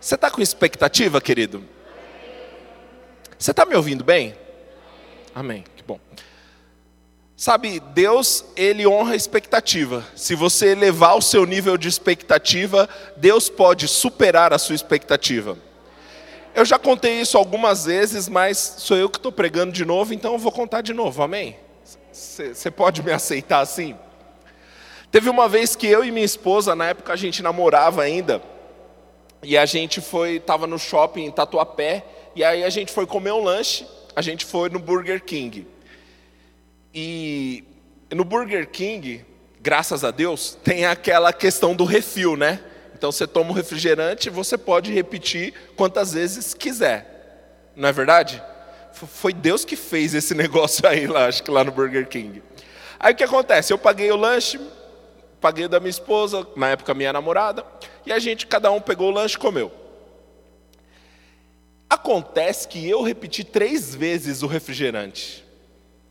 [0.00, 1.62] Você está com expectativa, querido?
[3.38, 4.34] Você está me ouvindo bem?
[5.34, 6.00] Amém, que bom.
[7.36, 10.06] Sabe, Deus, Ele honra a expectativa.
[10.14, 15.56] Se você elevar o seu nível de expectativa, Deus pode superar a sua expectativa.
[16.54, 20.32] Eu já contei isso algumas vezes, mas sou eu que estou pregando de novo, então
[20.32, 21.56] eu vou contar de novo, amém?
[22.12, 23.96] Você pode me aceitar assim?
[25.10, 28.42] Teve uma vez que eu e minha esposa, na época a gente namorava ainda,
[29.42, 32.04] e a gente foi, estava no shopping em Tatuapé,
[32.34, 35.66] e aí a gente foi comer um lanche, a gente foi no Burger King.
[36.94, 37.64] E
[38.10, 39.24] no Burger King,
[39.60, 42.60] graças a Deus, tem aquela questão do refil, né?
[42.94, 47.70] Então você toma um refrigerante e você pode repetir quantas vezes quiser.
[47.74, 48.42] Não é verdade?
[48.92, 52.42] Foi Deus que fez esse negócio aí lá, acho que lá no Burger King.
[52.98, 53.72] Aí o que acontece?
[53.72, 54.60] Eu paguei o lanche,
[55.40, 57.64] paguei da minha esposa, na época minha namorada,
[58.04, 59.72] e a gente, cada um pegou o lanche e comeu.
[61.88, 65.44] Acontece que eu repeti três vezes o refrigerante.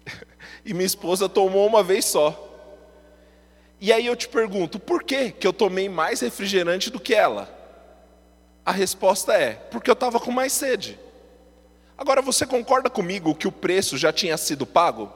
[0.65, 2.47] E minha esposa tomou uma vez só.
[3.79, 7.49] E aí eu te pergunto, por que, que eu tomei mais refrigerante do que ela?
[8.65, 10.99] A resposta é, porque eu estava com mais sede.
[11.97, 15.11] Agora você concorda comigo que o preço já tinha sido pago?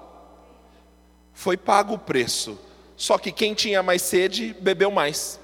[1.34, 2.58] Foi pago o preço.
[2.96, 5.40] Só que quem tinha mais sede bebeu mais.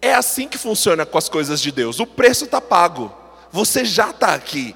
[0.00, 1.98] É assim que funciona com as coisas de Deus.
[2.00, 3.12] O preço está pago.
[3.50, 4.74] Você já está aqui.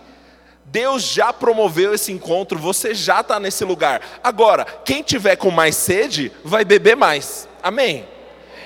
[0.64, 4.01] Deus já promoveu esse encontro, você já está nesse lugar.
[4.25, 7.47] Agora, quem tiver com mais sede, vai beber mais.
[7.62, 8.09] Amém?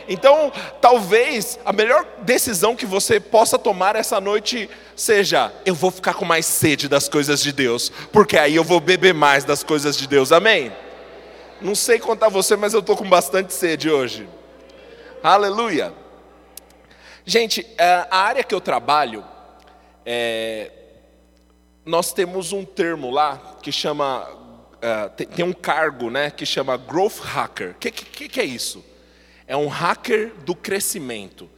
[0.09, 6.15] Então, talvez a melhor decisão que você possa tomar essa noite seja: eu vou ficar
[6.15, 9.97] com mais sede das coisas de Deus, porque aí eu vou beber mais das coisas
[9.97, 10.31] de Deus.
[10.31, 10.73] Amém?
[11.61, 14.29] Não sei contar você, mas eu estou com bastante sede hoje.
[15.23, 15.93] Aleluia.
[17.25, 19.25] Gente, é, a área que eu trabalho,
[20.05, 20.71] é,
[21.85, 26.77] nós temos um termo lá que chama, uh, tem, tem, um cargo né, que chama
[26.77, 27.71] Growth Hacker.
[27.71, 28.85] O que, que, que é isso?
[29.47, 31.49] É um hacker do crescimento.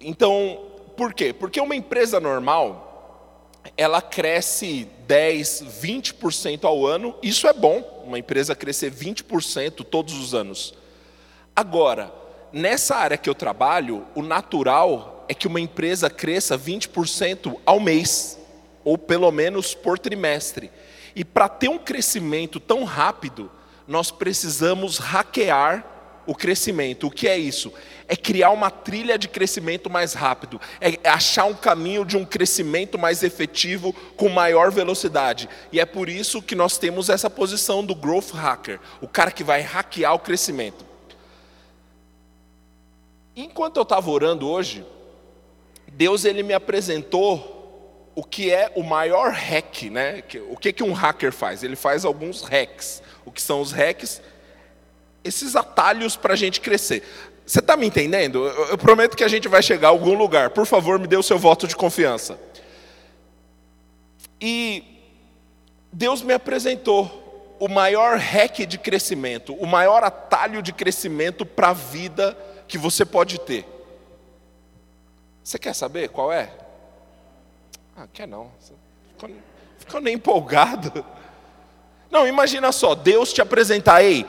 [0.00, 0.64] Então,
[0.96, 1.32] por quê?
[1.32, 2.85] Porque uma empresa normal,
[3.76, 10.34] ela cresce 10, 20% ao ano, isso é bom, uma empresa crescer 20% todos os
[10.34, 10.74] anos.
[11.54, 12.12] Agora,
[12.52, 18.38] nessa área que eu trabalho, o natural é que uma empresa cresça 20% ao mês
[18.84, 20.70] ou pelo menos por trimestre.
[21.14, 23.50] E para ter um crescimento tão rápido,
[23.88, 25.84] nós precisamos hackear
[26.26, 27.06] o crescimento.
[27.06, 27.72] O que é isso?
[28.08, 32.98] É criar uma trilha de crescimento mais rápido, é achar um caminho de um crescimento
[32.98, 35.48] mais efetivo com maior velocidade.
[35.72, 39.44] E é por isso que nós temos essa posição do growth hacker, o cara que
[39.44, 40.84] vai hackear o crescimento.
[43.34, 44.84] Enquanto eu estava orando hoje,
[45.92, 47.54] Deus ele me apresentou
[48.14, 50.22] o que é o maior hack, né?
[50.48, 51.62] O que, que um hacker faz?
[51.62, 53.02] Ele faz alguns hacks.
[53.26, 54.22] O que são os hacks?
[55.26, 57.02] Esses atalhos para a gente crescer.
[57.46, 58.46] Você está me entendendo?
[58.46, 60.50] Eu prometo que a gente vai chegar a algum lugar.
[60.50, 62.38] Por favor, me dê o seu voto de confiança.
[64.40, 64.82] E
[65.92, 71.72] Deus me apresentou o maior hack de crescimento, o maior atalho de crescimento para a
[71.72, 72.36] vida
[72.68, 73.64] que você pode ter.
[75.42, 76.50] Você quer saber qual é?
[77.96, 78.50] Ah, quer não.
[79.12, 79.30] Ficou,
[79.78, 81.04] ficou nem empolgado.
[82.10, 84.26] Não, imagina só, Deus te apresentar, ei,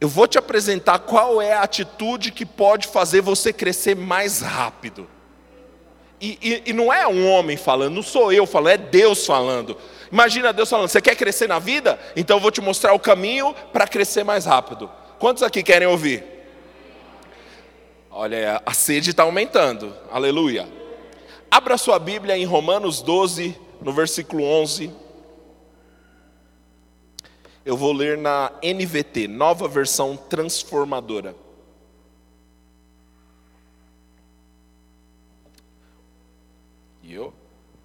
[0.00, 5.06] eu vou te apresentar qual é a atitude que pode fazer você crescer mais rápido.
[6.18, 9.76] E, e, e, não é um homem falando, não sou eu falando, é Deus falando.
[10.12, 11.98] Imagina Deus falando: você quer crescer na vida?
[12.14, 14.90] Então eu vou te mostrar o caminho para crescer mais rápido.
[15.18, 16.24] Quantos aqui querem ouvir?
[18.10, 20.68] Olha, a sede está aumentando, aleluia.
[21.50, 24.90] Abra sua Bíblia em Romanos 12, no versículo 11.
[27.64, 31.34] Eu vou ler na NVT, nova versão transformadora.
[37.02, 37.32] E o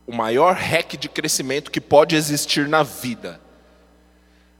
[0.08, 3.42] maior hack de crescimento que pode existir na vida.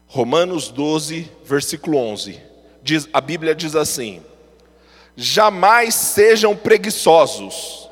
[0.08, 2.42] Romanos 12, versículo 11.
[2.82, 4.24] Diz, a Bíblia diz assim:
[5.16, 7.86] Jamais sejam preguiçosos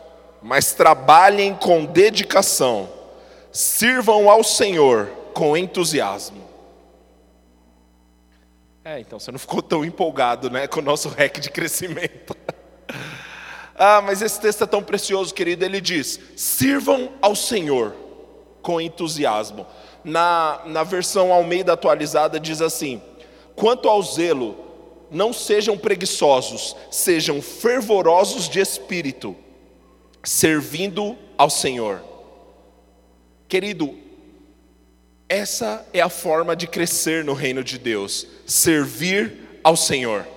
[0.43, 2.89] mas trabalhem com dedicação,
[3.51, 6.42] sirvam ao Senhor com entusiasmo.
[8.85, 12.35] É, então você não ficou tão empolgado, né, com o nosso rec de crescimento.
[13.75, 15.63] ah, mas esse texto é tão precioso, querido.
[15.63, 17.95] Ele diz: sirvam ao Senhor
[18.61, 19.65] com entusiasmo.
[20.03, 23.01] Na, na versão Almeida atualizada diz assim:
[23.55, 24.57] quanto ao zelo,
[25.09, 29.33] não sejam preguiçosos, sejam fervorosos de espírito
[30.23, 32.01] servindo ao Senhor.
[33.47, 34.02] Querido,
[35.33, 40.27] essa é a forma de crescer no reino de Deus, servir ao Senhor.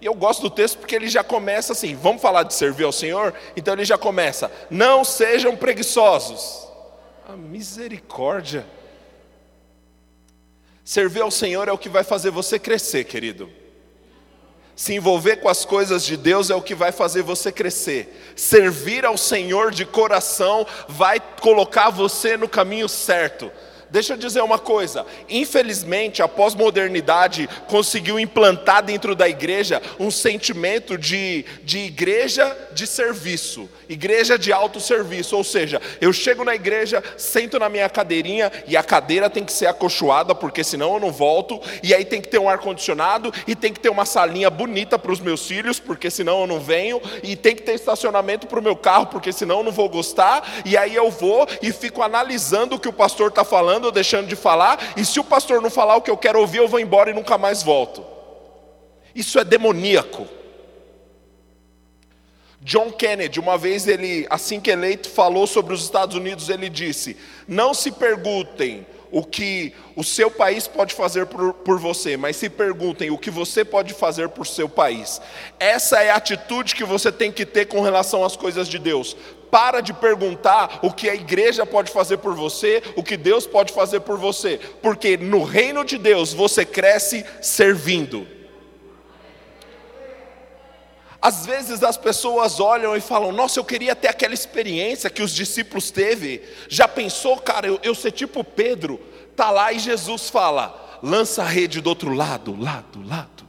[0.00, 2.92] E eu gosto do texto porque ele já começa assim: vamos falar de servir ao
[2.92, 3.32] Senhor?
[3.56, 6.66] Então ele já começa: não sejam preguiçosos.
[7.28, 8.66] A misericórdia.
[10.84, 13.50] Servir ao Senhor é o que vai fazer você crescer, querido.
[14.76, 18.32] Se envolver com as coisas de Deus é o que vai fazer você crescer.
[18.36, 23.50] Servir ao Senhor de coração vai colocar você no caminho certo.
[23.96, 30.98] Deixa eu dizer uma coisa: infelizmente, a pós-modernidade conseguiu implantar dentro da igreja um sentimento
[30.98, 35.34] de, de igreja de serviço, igreja de autosserviço.
[35.34, 39.52] Ou seja, eu chego na igreja, sento na minha cadeirinha e a cadeira tem que
[39.52, 41.58] ser acolchoada, porque senão eu não volto.
[41.82, 45.10] E aí tem que ter um ar-condicionado e tem que ter uma salinha bonita para
[45.10, 47.00] os meus filhos, porque senão eu não venho.
[47.22, 50.46] E tem que ter estacionamento para o meu carro, porque senão eu não vou gostar.
[50.66, 53.92] E aí eu vou e fico analisando o que o pastor está falando falando ou
[53.92, 56.68] deixando de falar, e se o pastor não falar o que eu quero ouvir, eu
[56.68, 58.04] vou embora e nunca mais volto.
[59.14, 60.26] Isso é demoníaco.
[62.60, 67.16] John Kennedy, uma vez ele, assim que eleito, falou sobre os Estados Unidos, ele disse:
[67.46, 72.50] Não se perguntem o que o seu país pode fazer por, por, você, mas se
[72.50, 75.20] perguntem o que você pode fazer por seu país.
[75.60, 79.16] Essa é a atitude que você tem que ter com relação às coisas de Deus.
[79.50, 83.72] Para de perguntar o que a igreja pode fazer por você, o que Deus pode
[83.72, 88.26] fazer por você, porque no reino de Deus você cresce servindo.
[91.20, 95.34] Às vezes as pessoas olham e falam: Nossa, eu queria ter aquela experiência que os
[95.34, 96.42] discípulos teve.
[96.68, 99.00] Já pensou, cara, eu, eu ser tipo Pedro?
[99.34, 103.45] Tá lá e Jesus fala: Lança a rede do outro lado, lado, lado.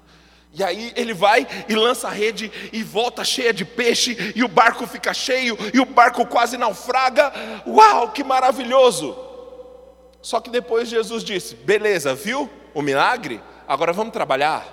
[0.57, 4.48] E aí ele vai e lança a rede e volta cheia de peixe, e o
[4.48, 7.31] barco fica cheio, e o barco quase naufraga.
[7.68, 9.15] Uau, que maravilhoso!
[10.19, 13.39] Só que depois Jesus disse: Beleza, viu o milagre?
[13.68, 14.65] Agora vamos trabalhar.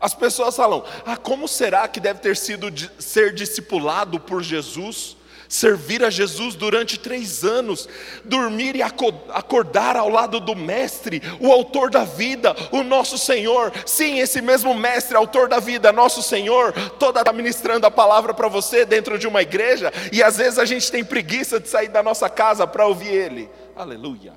[0.00, 5.16] As pessoas falam: Ah, como será que deve ter sido ser discipulado por Jesus?
[5.52, 7.86] Servir a Jesus durante três anos,
[8.24, 13.70] dormir e acordar ao lado do Mestre, o Autor da vida, o nosso Senhor.
[13.84, 18.48] Sim, esse mesmo Mestre, Autor da vida, nosso Senhor, toda está ministrando a palavra para
[18.48, 22.02] você dentro de uma igreja, e às vezes a gente tem preguiça de sair da
[22.02, 23.50] nossa casa para ouvir Ele.
[23.76, 24.32] Aleluia.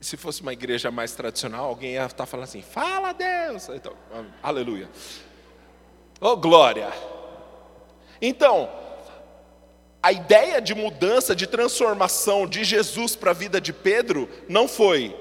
[0.00, 3.68] Se fosse uma igreja mais tradicional, alguém ia estar falando assim: fala Deus.
[3.68, 3.92] Então,
[4.42, 4.88] aleluia.
[6.20, 6.90] Oh, glória.
[8.20, 8.68] Então,
[10.02, 15.14] a ideia de mudança, de transformação de Jesus para a vida de Pedro não foi: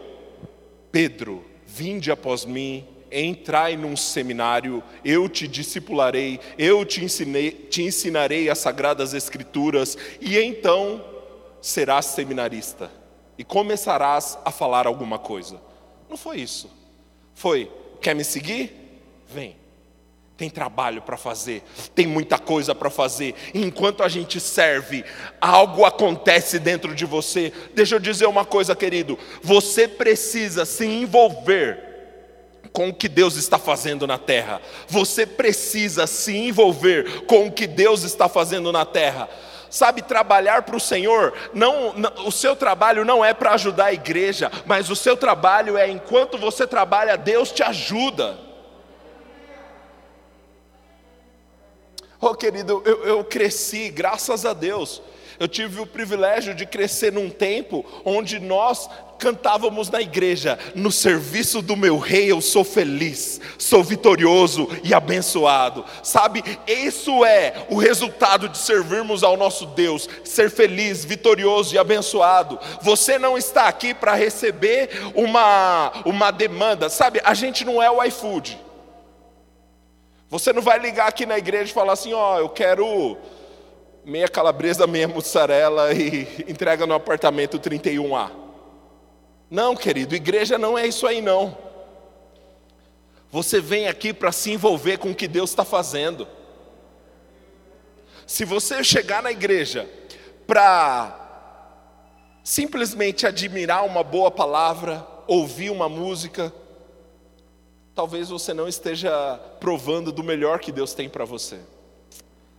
[0.91, 8.49] Pedro, vinde após mim, entrai num seminário, eu te discipularei, eu te, ensinei, te ensinarei
[8.49, 11.03] as sagradas escrituras, e então
[11.61, 12.89] serás seminarista
[13.37, 15.59] e começarás a falar alguma coisa.
[16.09, 16.69] Não foi isso.
[17.33, 18.73] Foi: quer me seguir?
[19.27, 19.55] Vem.
[20.39, 21.62] Tem trabalho para fazer,
[21.94, 23.36] tem muita coisa para fazer.
[23.53, 25.03] E enquanto a gente serve,
[25.41, 27.51] algo acontece dentro de você.
[27.75, 31.77] Deixa eu dizer uma coisa, querido: você precisa se envolver
[32.71, 34.62] com o que Deus está fazendo na terra.
[34.88, 39.28] Você precisa se envolver com o que Deus está fazendo na terra.
[39.69, 43.94] Sabe, trabalhar para o Senhor, não, não, o seu trabalho não é para ajudar a
[43.94, 48.48] igreja, mas o seu trabalho é enquanto você trabalha, Deus te ajuda.
[52.21, 55.02] Oh, querido, eu, eu cresci, graças a Deus.
[55.40, 61.61] Eu tive o privilégio de crescer num tempo onde nós cantávamos na igreja: no serviço
[61.61, 65.85] do meu rei eu sou feliz, sou vitorioso e abençoado.
[66.04, 72.59] Sabe, isso é o resultado de servirmos ao nosso Deus, ser feliz, vitorioso e abençoado.
[72.81, 78.04] Você não está aqui para receber uma, uma demanda, sabe, a gente não é o
[78.04, 78.69] iFood.
[80.30, 83.18] Você não vai ligar aqui na igreja e falar assim: ó, oh, eu quero
[84.06, 88.31] meia calabresa, meia mussarela e entrega no apartamento 31A.
[89.50, 91.57] Não, querido, igreja não é isso aí não.
[93.31, 96.28] Você vem aqui para se envolver com o que Deus está fazendo.
[98.26, 99.90] Se você chegar na igreja
[100.45, 101.16] para
[102.44, 106.54] simplesmente admirar uma boa palavra, ouvir uma música,
[107.99, 111.59] talvez você não esteja provando do melhor que Deus tem para você.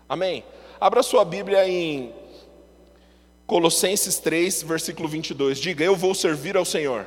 [0.06, 0.44] Amém?
[0.78, 2.12] Abra sua Bíblia em
[3.46, 5.58] Colossenses 3, versículo 22.
[5.58, 7.06] Diga: Eu vou servir ao Senhor.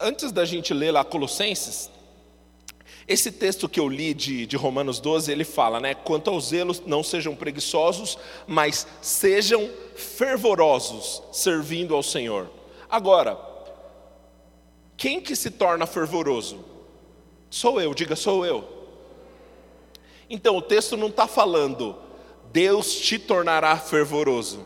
[0.00, 1.88] antes da gente ler lá Colossenses,
[3.06, 5.94] esse texto que eu li de, de, Romanos 12, ele fala, né?
[5.94, 12.48] Quanto aos zelos, não sejam preguiçosos, mas sejam fervorosos, servindo ao Senhor.
[12.88, 13.38] Agora,
[14.96, 16.64] quem que se torna fervoroso?
[17.50, 18.68] Sou eu, diga sou eu.
[20.30, 21.96] Então o texto não está falando,
[22.52, 24.64] Deus te tornará fervoroso.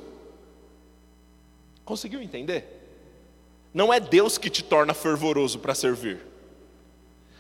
[1.85, 2.77] Conseguiu entender?
[3.73, 6.36] Não é Deus que te torna fervoroso para servir.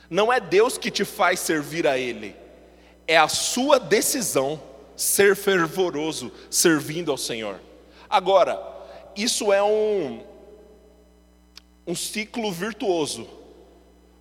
[0.09, 2.35] Não é Deus que te faz servir a Ele.
[3.07, 4.61] É a sua decisão
[4.97, 7.61] ser fervoroso servindo ao Senhor.
[8.09, 8.61] Agora,
[9.15, 10.23] isso é um,
[11.87, 13.27] um ciclo virtuoso.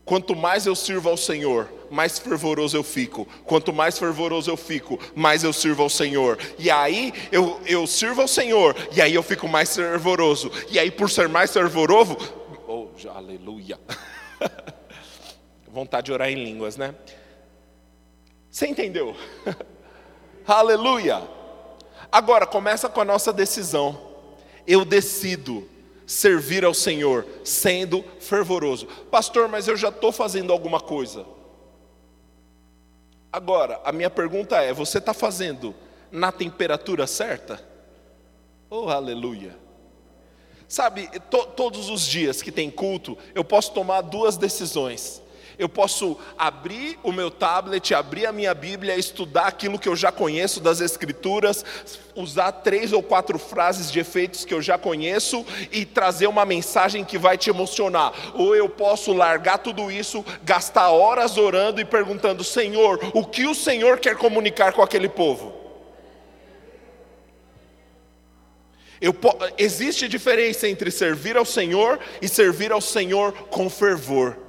[0.04, 3.27] Quanto mais eu sirvo ao Senhor, mais fervoroso eu fico.
[3.44, 6.38] Quanto mais fervoroso eu fico, mais eu sirvo ao Senhor.
[6.60, 10.51] E aí eu, eu sirvo ao Senhor, e aí eu fico mais fervoroso.
[10.70, 12.15] E aí, por ser mais fervoroso,
[12.68, 13.80] oh, aleluia.
[15.75, 16.96] Vontade de orar em línguas, né?
[18.50, 19.13] Você entendeu?
[20.48, 21.22] aleluia.
[22.10, 24.00] Agora começa com a nossa decisão.
[24.65, 25.67] Eu decido
[26.08, 28.88] servir ao Senhor sendo fervoroso.
[29.12, 31.25] Pastor, mas eu já estou fazendo alguma coisa.
[33.29, 35.75] Agora, a minha pergunta é: você está fazendo
[36.10, 37.62] na temperatura certa?
[38.70, 39.58] Oh, aleluia!
[40.70, 45.25] Sabe, to, todos os dias que tem culto, eu posso tomar duas decisões
[45.57, 50.12] eu posso abrir o meu tablet, abrir a minha Bíblia, estudar aquilo que eu já
[50.12, 51.63] conheço das Escrituras,
[52.15, 57.03] usar três ou quatro frases de efeitos que eu já conheço e trazer uma mensagem
[57.03, 58.13] que vai te emocionar.
[58.33, 63.55] Ou eu posso largar tudo isso, gastar horas orando e perguntando: Senhor, o que o
[63.55, 65.65] Senhor quer comunicar com aquele povo?
[69.57, 74.44] Existe diferença entre servir ao Senhor e servir ao Senhor com fervor.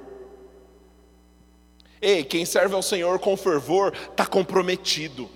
[2.00, 5.30] Ei, quem serve ao Senhor com fervor está comprometido.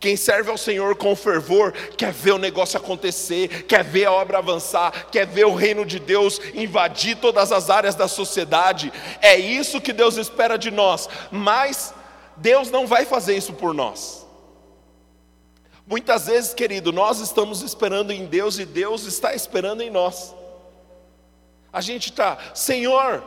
[0.00, 4.38] Quem serve ao Senhor com fervor quer ver o negócio acontecer, quer ver a obra
[4.38, 8.92] avançar, quer ver o reino de Deus invadir todas as áreas da sociedade.
[9.20, 11.92] É isso que Deus espera de nós, mas
[12.36, 14.26] Deus não vai fazer isso por nós.
[15.84, 20.34] Muitas vezes, querido, nós estamos esperando em Deus e Deus está esperando em nós.
[21.72, 23.24] A gente está, Senhor,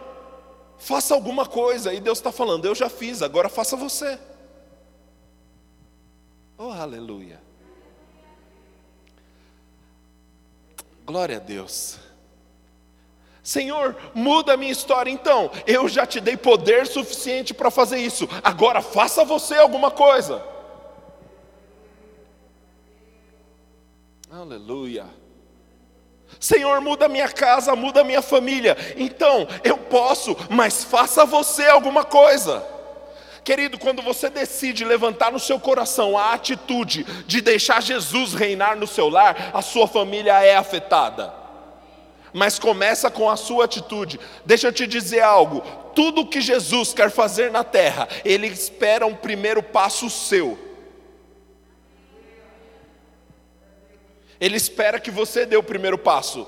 [0.81, 1.93] faça alguma coisa.
[1.93, 4.19] E Deus está falando: Eu já fiz, agora faça você.
[6.57, 7.41] Oh, aleluia.
[11.05, 11.97] Glória a Deus.
[13.43, 15.51] Senhor, muda a minha história então.
[15.65, 18.27] Eu já te dei poder suficiente para fazer isso.
[18.43, 20.45] Agora faça você alguma coisa.
[24.29, 25.20] Aleluia.
[26.39, 28.77] Senhor, muda minha casa, muda minha família.
[28.97, 32.63] Então, eu posso, mas faça você alguma coisa.
[33.43, 38.85] Querido, quando você decide levantar no seu coração a atitude de deixar Jesus reinar no
[38.85, 41.33] seu lar, a sua família é afetada.
[42.33, 44.19] Mas começa com a sua atitude.
[44.45, 45.61] Deixa eu te dizer algo:
[45.95, 50.70] tudo que Jesus quer fazer na terra, Ele espera um primeiro passo seu.
[54.41, 56.47] Ele espera que você dê o primeiro passo.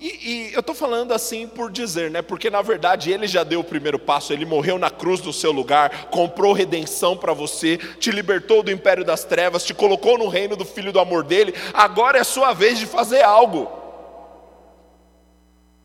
[0.00, 0.06] E,
[0.50, 2.22] e eu estou falando assim por dizer, né?
[2.22, 5.52] Porque na verdade ele já deu o primeiro passo, ele morreu na cruz no seu
[5.52, 10.56] lugar, comprou redenção para você, te libertou do império das trevas, te colocou no reino
[10.56, 11.54] do filho do amor dele.
[11.74, 13.70] Agora é sua vez de fazer algo.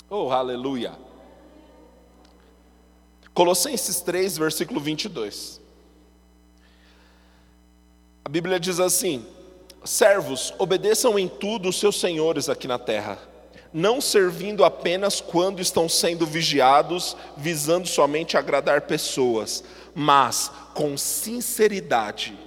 [0.10, 0.94] Oh, aleluia.
[3.34, 5.62] Colossenses 3, versículo 22.
[8.24, 9.26] A Bíblia diz assim:
[9.84, 13.18] Servos, obedeçam em tudo os seus senhores aqui na terra,
[13.74, 19.64] não servindo apenas quando estão sendo vigiados, visando somente agradar pessoas,
[19.96, 22.38] mas com sinceridade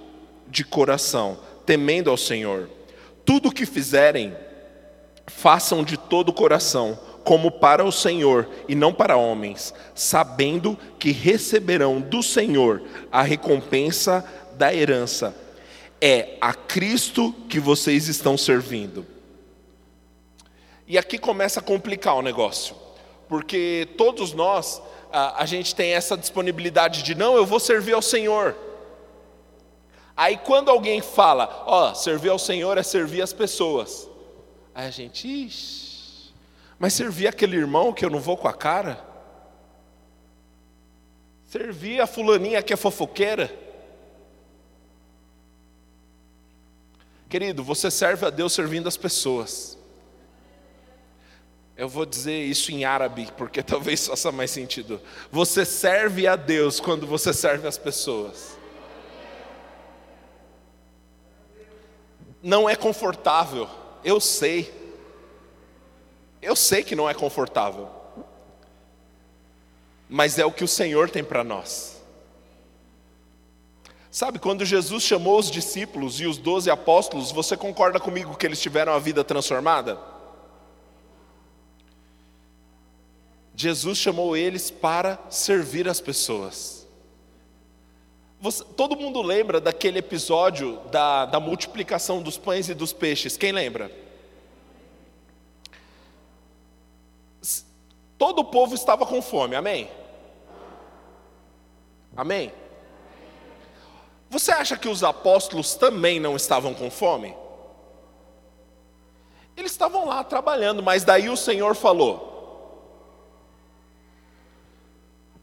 [0.47, 2.69] de coração, temendo ao Senhor.
[3.25, 4.33] Tudo o que fizerem,
[5.27, 11.11] façam de todo o coração, como para o Senhor e não para homens, sabendo que
[11.11, 14.23] receberão do Senhor a recompensa
[14.57, 15.35] da herança
[16.01, 19.05] é a Cristo que vocês estão servindo.
[20.87, 22.75] E aqui começa a complicar o negócio,
[23.27, 28.01] porque todos nós, a, a gente tem essa disponibilidade de não, eu vou servir ao
[28.01, 28.55] Senhor.
[30.15, 34.07] Aí quando alguém fala, ó, servir ao Senhor é servir as pessoas.
[34.73, 36.33] Aí a gente, ixi,
[36.77, 39.03] mas servir aquele irmão que eu não vou com a cara?
[41.47, 43.64] Servir a fulaninha que é fofoqueira?
[47.35, 49.77] Querido, você serve a Deus servindo as pessoas.
[51.75, 55.01] Eu vou dizer isso em árabe, porque talvez faça mais sentido.
[55.29, 58.57] Você serve a Deus quando você serve as pessoas.
[62.41, 63.69] Não é confortável,
[64.01, 64.73] eu sei.
[66.41, 67.89] Eu sei que não é confortável.
[70.07, 71.94] Mas é o que o Senhor tem para nós.
[74.15, 78.61] Sabe, quando Jesus chamou os discípulos e os doze apóstolos, você concorda comigo que eles
[78.61, 79.99] tiveram a vida transformada?
[83.53, 86.87] Jesus chamou eles para servir as pessoas.
[88.39, 93.35] Você, todo mundo lembra daquele episódio da, da multiplicação dos pães e dos peixes?
[93.35, 93.91] Quem lembra?
[98.17, 99.89] Todo o povo estava com fome, amém?
[102.15, 102.53] Amém?
[104.35, 107.33] Você acha que os apóstolos também não estavam com fome?
[109.55, 112.75] Eles estavam lá trabalhando, mas daí o Senhor falou: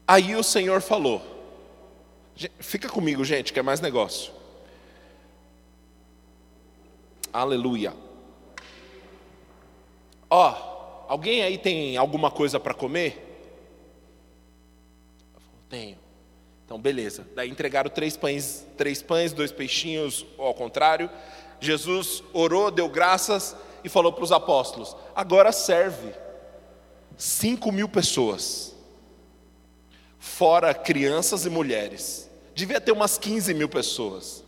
[0.07, 1.23] Aí o Senhor falou:
[2.59, 4.31] fica comigo, gente, que é mais negócio.
[7.33, 7.95] Aleluia.
[10.29, 13.57] Ó, alguém aí tem alguma coisa para comer?
[15.67, 16.02] Tenho.
[16.73, 17.23] Então, beleza.
[17.35, 21.07] Daí entregaram três pães, três pães, dois peixinhos, ao contrário.
[21.59, 26.11] Jesus orou, deu graças e falou para os apóstolos: agora serve
[27.15, 28.73] cinco mil pessoas
[30.17, 32.27] fora crianças e mulheres.
[32.55, 34.43] Devia ter umas 15 mil pessoas.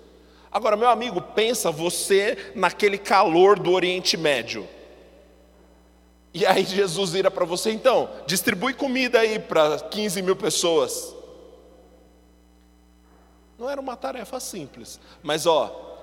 [0.52, 4.68] Agora, meu amigo, pensa você naquele calor do Oriente Médio.
[6.34, 11.15] E aí Jesus vira para você, então, distribui comida aí para 15 mil pessoas.
[13.58, 15.98] Não era uma tarefa simples, mas ó,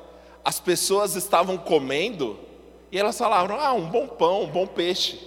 [0.44, 2.38] as pessoas estavam comendo
[2.90, 5.20] e elas falavam, ah, um bom pão, um bom peixe.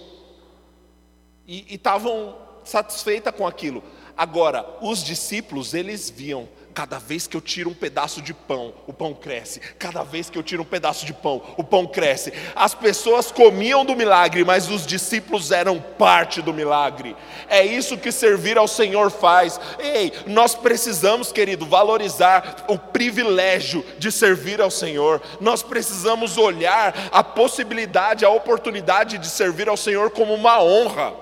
[1.46, 3.82] E estavam satisfeitas com aquilo.
[4.16, 8.92] Agora, os discípulos, eles viam, cada vez que eu tiro um pedaço de pão, o
[8.92, 9.60] pão cresce.
[9.78, 12.34] Cada vez que eu tiro um pedaço de pão, o pão cresce.
[12.54, 17.16] As pessoas comiam do milagre, mas os discípulos eram parte do milagre.
[17.48, 19.58] É isso que servir ao Senhor faz.
[19.78, 25.22] Ei, nós precisamos, querido, valorizar o privilégio de servir ao Senhor.
[25.40, 31.14] Nós precisamos olhar a possibilidade, a oportunidade de servir ao Senhor como uma honra.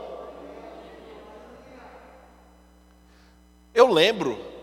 [3.73, 4.54] Eu lembro,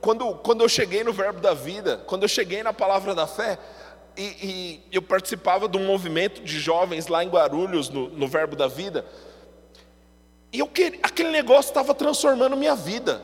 [0.00, 3.58] quando, quando eu cheguei no Verbo da Vida, quando eu cheguei na Palavra da Fé,
[4.16, 8.56] e, e eu participava de um movimento de jovens lá em Guarulhos, no, no Verbo
[8.56, 9.04] da Vida,
[10.52, 10.70] e eu,
[11.02, 13.22] aquele negócio estava transformando minha vida.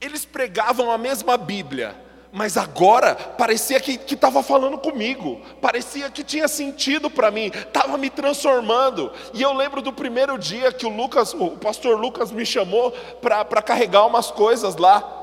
[0.00, 1.96] Eles pregavam a mesma Bíblia,
[2.32, 8.08] mas agora parecia que estava falando comigo, parecia que tinha sentido para mim, estava me
[8.08, 9.12] transformando.
[9.34, 13.62] E eu lembro do primeiro dia que o Lucas, o pastor Lucas me chamou para
[13.62, 15.16] carregar umas coisas lá.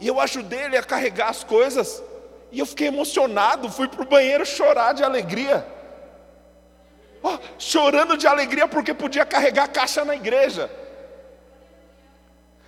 [0.00, 2.02] E eu ajudei ele a carregar as coisas.
[2.50, 5.66] E eu fiquei emocionado, fui para o banheiro chorar de alegria.
[7.22, 10.70] Oh, chorando de alegria porque podia carregar a caixa na igreja.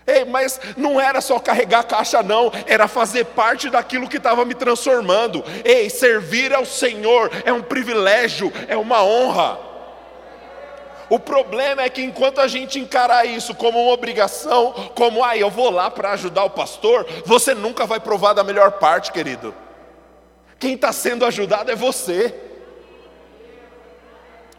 [0.07, 4.55] Ei, mas não era só carregar caixa, não, era fazer parte daquilo que estava me
[4.55, 5.45] transformando.
[5.65, 9.59] Ei, servir ao Senhor é um privilégio, é uma honra.
[11.09, 15.51] O problema é que enquanto a gente encarar isso como uma obrigação, como, ah, eu
[15.51, 19.55] vou lá para ajudar o pastor, você nunca vai provar da melhor parte, querido.
[20.59, 22.35] Quem está sendo ajudado é você.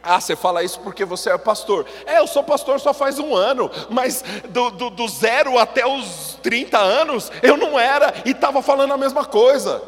[0.10, 1.86] Ah, você fala isso porque você é pastor.
[2.06, 6.40] É, eu sou pastor só faz um ano, mas do, do, do zero até os
[6.42, 9.82] 30 anos eu não era e estava falando a mesma coisa.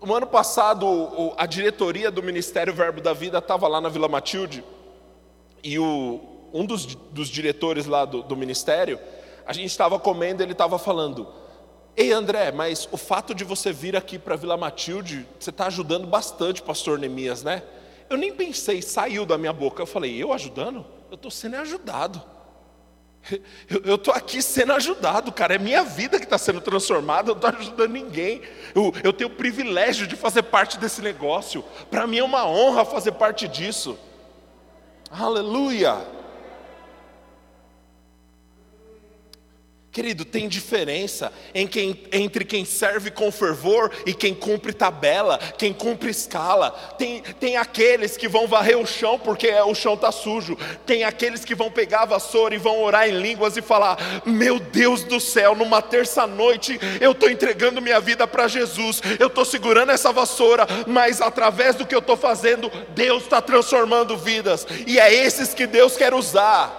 [0.00, 4.64] No ano passado, a diretoria do Ministério Verbo da Vida estava lá na Vila Matilde,
[5.64, 6.20] e o,
[6.54, 9.00] um dos, dos diretores lá do, do ministério,
[9.44, 11.26] a gente estava comendo, ele estava falando:
[12.00, 16.06] Ei André, mas o fato de você vir aqui para Vila Matilde, você está ajudando
[16.06, 17.62] bastante, pastor Neemias, né?
[18.08, 19.82] Eu nem pensei, saiu da minha boca.
[19.82, 20.86] Eu falei, eu ajudando?
[21.10, 22.22] Eu estou sendo ajudado.
[23.84, 25.56] Eu estou aqui sendo ajudado, cara.
[25.56, 28.40] É minha vida que está sendo transformada, eu não estou ajudando ninguém.
[28.74, 31.62] Eu, eu tenho o privilégio de fazer parte desse negócio.
[31.90, 33.98] Para mim é uma honra fazer parte disso.
[35.10, 35.98] Aleluia.
[39.92, 45.72] Querido, tem diferença em quem, entre quem serve com fervor e quem cumpre tabela, quem
[45.72, 46.70] cumpre escala.
[46.96, 50.56] Tem, tem aqueles que vão varrer o chão porque o chão está sujo.
[50.86, 54.60] Tem aqueles que vão pegar a vassoura e vão orar em línguas e falar: Meu
[54.60, 59.02] Deus do céu, numa terça-noite eu estou entregando minha vida para Jesus.
[59.18, 64.16] Eu estou segurando essa vassoura, mas através do que eu estou fazendo, Deus está transformando
[64.16, 64.64] vidas.
[64.86, 66.76] E é esses que Deus quer usar.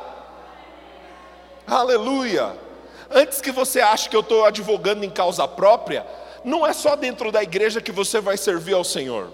[1.67, 2.70] Aleluia.
[3.13, 6.05] Antes que você ache que eu estou advogando em causa própria,
[6.43, 9.31] não é só dentro da igreja que você vai servir ao Senhor.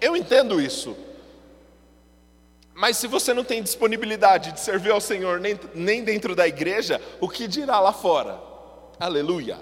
[0.00, 0.96] Eu entendo isso.
[2.74, 7.00] Mas se você não tem disponibilidade de servir ao Senhor nem, nem dentro da igreja,
[7.20, 8.40] o que dirá lá fora?
[8.98, 9.58] Aleluia.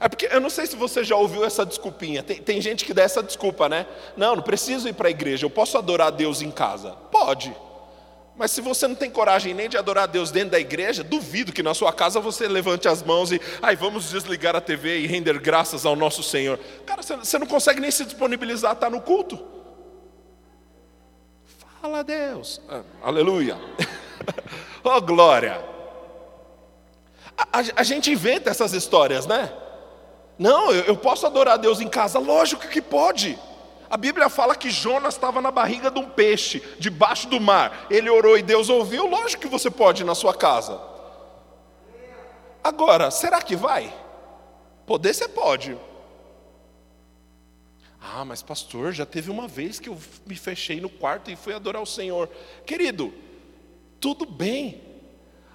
[0.00, 2.24] É porque eu não sei se você já ouviu essa desculpinha.
[2.24, 3.86] Tem, tem gente que dá essa desculpa, né?
[4.16, 6.90] Não, não preciso ir para a igreja, eu posso adorar a Deus em casa.
[7.12, 7.54] Pode.
[8.36, 11.52] Mas se você não tem coragem nem de adorar a Deus dentro da igreja, duvido
[11.52, 15.06] que na sua casa você levante as mãos e, ai, vamos desligar a TV e
[15.06, 16.58] render graças ao nosso Senhor.
[16.86, 19.38] Cara, você não consegue nem se disponibilizar a estar no culto.
[21.82, 22.60] Fala a Deus.
[22.68, 23.58] Ah, aleluia.
[24.82, 25.62] oh, glória.
[27.36, 29.52] A, a, a, gente inventa essas histórias, né?
[30.38, 32.18] Não, eu, eu posso adorar a Deus em casa.
[32.18, 33.38] Lógico que pode.
[33.92, 37.88] A Bíblia fala que Jonas estava na barriga de um peixe, debaixo do mar.
[37.90, 39.06] Ele orou e Deus ouviu.
[39.06, 40.80] Lógico que você pode ir na sua casa.
[42.64, 43.94] Agora, será que vai?
[44.86, 45.76] Poder você pode.
[48.00, 51.52] Ah, mas pastor, já teve uma vez que eu me fechei no quarto e fui
[51.52, 52.30] adorar o Senhor.
[52.64, 53.12] Querido,
[54.00, 54.80] tudo bem.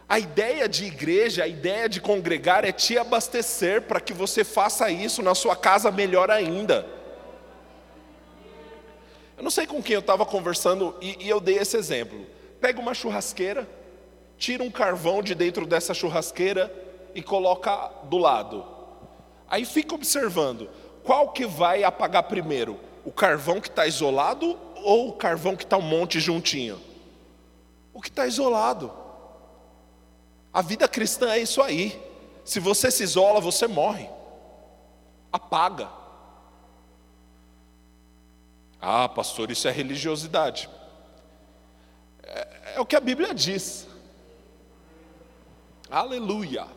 [0.08, 4.92] A ideia de igreja, a ideia de congregar é te abastecer para que você faça
[4.92, 6.97] isso na sua casa melhor ainda.
[9.38, 12.26] Eu não sei com quem eu estava conversando e, e eu dei esse exemplo.
[12.60, 13.70] Pega uma churrasqueira,
[14.36, 16.74] tira um carvão de dentro dessa churrasqueira
[17.14, 18.66] e coloca do lado.
[19.48, 20.68] Aí fica observando
[21.04, 25.78] qual que vai apagar primeiro, o carvão que está isolado ou o carvão que está
[25.78, 26.82] um monte juntinho?
[27.94, 28.92] O que está isolado.
[30.52, 32.02] A vida cristã é isso aí.
[32.44, 34.10] Se você se isola, você morre.
[35.32, 35.90] Apaga.
[38.82, 40.70] Ah, pastor, isso é religiosidade.
[42.24, 43.88] É, é o que a Bíblia diz.
[45.90, 46.77] Aleluia.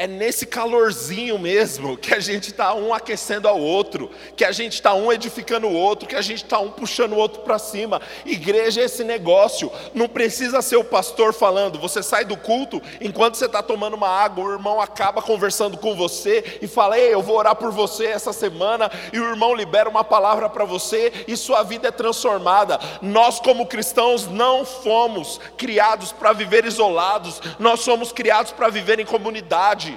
[0.00, 4.74] É nesse calorzinho mesmo que a gente está um aquecendo ao outro, que a gente
[4.74, 8.00] está um edificando o outro, que a gente está um puxando o outro para cima.
[8.24, 11.80] Igreja é esse negócio, não precisa ser o pastor falando.
[11.80, 15.96] Você sai do culto, enquanto você está tomando uma água, o irmão acaba conversando com
[15.96, 19.90] você e fala: Ei, eu vou orar por você essa semana, e o irmão libera
[19.90, 22.78] uma palavra para você e sua vida é transformada.
[23.02, 29.04] Nós, como cristãos, não fomos criados para viver isolados, nós somos criados para viver em
[29.04, 29.87] comunidade.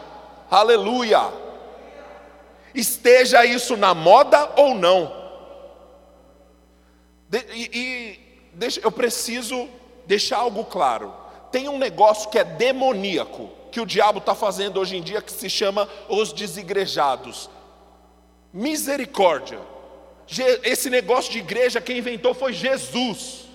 [0.51, 1.31] Aleluia.
[2.75, 5.15] Esteja isso na moda ou não.
[7.29, 8.19] De, e, e
[8.53, 9.69] deixa, eu preciso
[10.05, 11.13] deixar algo claro.
[11.53, 15.31] Tem um negócio que é demoníaco, que o diabo está fazendo hoje em dia, que
[15.31, 17.49] se chama os desigrejados.
[18.51, 19.59] Misericórdia.
[20.63, 23.45] Esse negócio de igreja, quem inventou foi Jesus.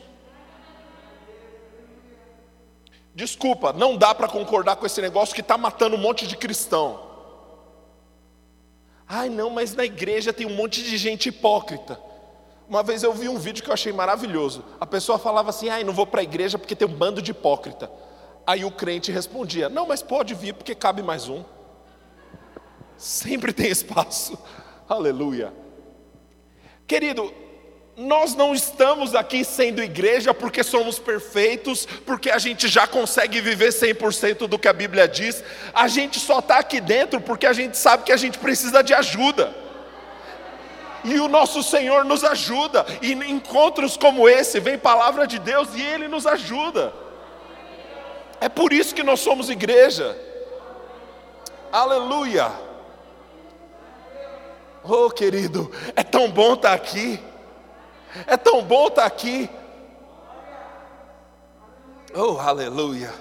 [3.17, 7.01] Desculpa, não dá para concordar com esse negócio que está matando um monte de cristão.
[9.09, 11.99] Ai, não, mas na igreja tem um monte de gente hipócrita.
[12.69, 14.63] Uma vez eu vi um vídeo que eu achei maravilhoso.
[14.79, 17.31] A pessoa falava assim: ai, não vou para a igreja porque tem um bando de
[17.31, 17.91] hipócrita.
[18.47, 21.43] Aí o crente respondia: não, mas pode vir porque cabe mais um.
[22.99, 24.39] Sempre tem espaço.
[24.87, 25.55] Aleluia.
[26.87, 27.33] Querido,
[27.97, 33.71] nós não estamos aqui sendo igreja porque somos perfeitos, porque a gente já consegue viver
[33.71, 35.43] 100% do que a Bíblia diz.
[35.73, 38.93] A gente só está aqui dentro porque a gente sabe que a gente precisa de
[38.93, 39.55] ajuda.
[41.05, 42.85] E o nosso Senhor nos ajuda.
[43.01, 46.93] E em encontros como esse, vem palavra de Deus e Ele nos ajuda.
[48.43, 50.15] É por isso que nós somos igreja.
[51.73, 52.53] Aleluia.
[54.85, 57.19] Oh, querido, é tão bom estar aqui.
[58.27, 59.51] É tão bom estar aqui.
[62.15, 63.13] Oh, aleluia.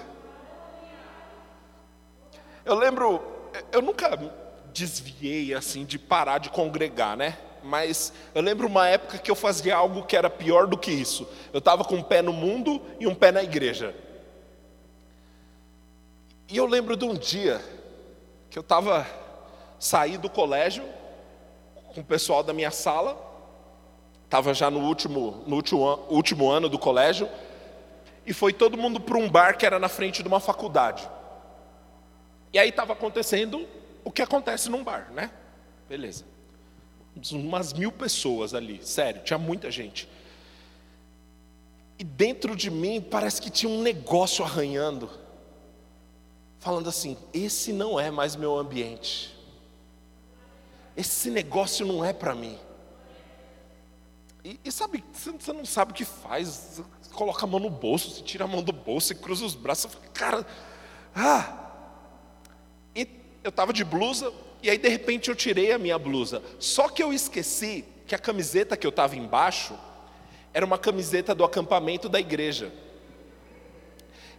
[2.64, 3.20] Eu lembro,
[3.70, 4.18] eu nunca
[4.72, 7.36] desviei assim de parar de congregar, né?
[7.62, 11.28] Mas eu lembro uma época que eu fazia algo que era pior do que isso.
[11.52, 13.94] Eu estava com um pé no mundo e um pé na igreja.
[16.48, 17.60] E eu lembro de um dia
[18.48, 19.06] que eu estava
[19.78, 20.84] saí do colégio
[21.92, 23.25] com o pessoal da minha sala
[24.26, 27.28] estava já no último, no último, último ano do colégio,
[28.26, 31.08] e foi todo mundo para um bar que era na frente de uma faculdade.
[32.52, 33.66] E aí estava acontecendo
[34.04, 35.30] o que acontece num bar, né?
[35.88, 36.24] Beleza.
[37.32, 40.08] Umas mil pessoas ali, sério, tinha muita gente.
[41.98, 45.08] E dentro de mim parece que tinha um negócio arranhando,
[46.58, 49.34] falando assim: esse não é mais meu ambiente,
[50.96, 52.58] esse negócio não é para mim.
[54.46, 58.12] E, e, sabe, você não sabe o que faz, você coloca a mão no bolso,
[58.12, 60.46] você tira a mão do bolso e cruza os braços, fala, cara,
[61.16, 61.72] ah.
[62.94, 63.08] E
[63.42, 64.32] eu estava de blusa,
[64.62, 68.18] e aí de repente eu tirei a minha blusa, só que eu esqueci que a
[68.20, 69.76] camiseta que eu estava embaixo
[70.54, 72.72] era uma camiseta do acampamento da igreja.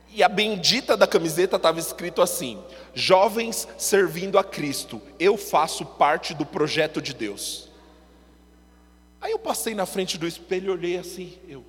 [0.08, 6.34] E a bendita da camiseta estava escrito assim: Jovens servindo a Cristo, eu faço parte
[6.34, 7.67] do projeto de Deus.
[9.20, 11.66] Aí eu passei na frente do espelho e olhei assim, eu,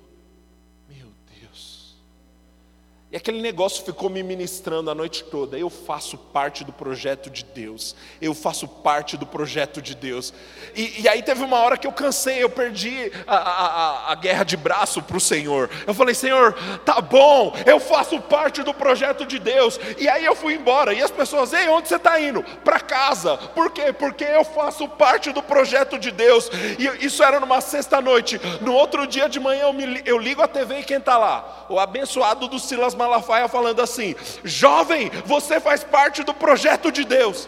[3.11, 5.57] e aquele negócio ficou me ministrando a noite toda.
[5.57, 7.95] Eu faço parte do projeto de Deus.
[8.21, 10.31] Eu faço parte do projeto de Deus.
[10.75, 14.43] E, e aí teve uma hora que eu cansei, eu perdi a, a, a guerra
[14.43, 15.71] de braço para o Senhor.
[15.87, 16.53] Eu falei, Senhor,
[16.85, 19.79] tá bom, eu faço parte do projeto de Deus.
[19.97, 20.93] E aí eu fui embora.
[20.93, 22.43] E as pessoas, ei, onde você está indo?
[22.63, 23.37] Para casa.
[23.37, 23.91] Por quê?
[23.91, 26.47] Porque eu faço parte do projeto de Deus.
[26.77, 28.39] E isso era numa sexta-noite.
[28.61, 31.65] No outro dia de manhã eu, me, eu ligo a TV e quem está lá?
[31.69, 37.47] O abençoado do Silas Malafaia falando assim: jovem, você faz parte do projeto de Deus.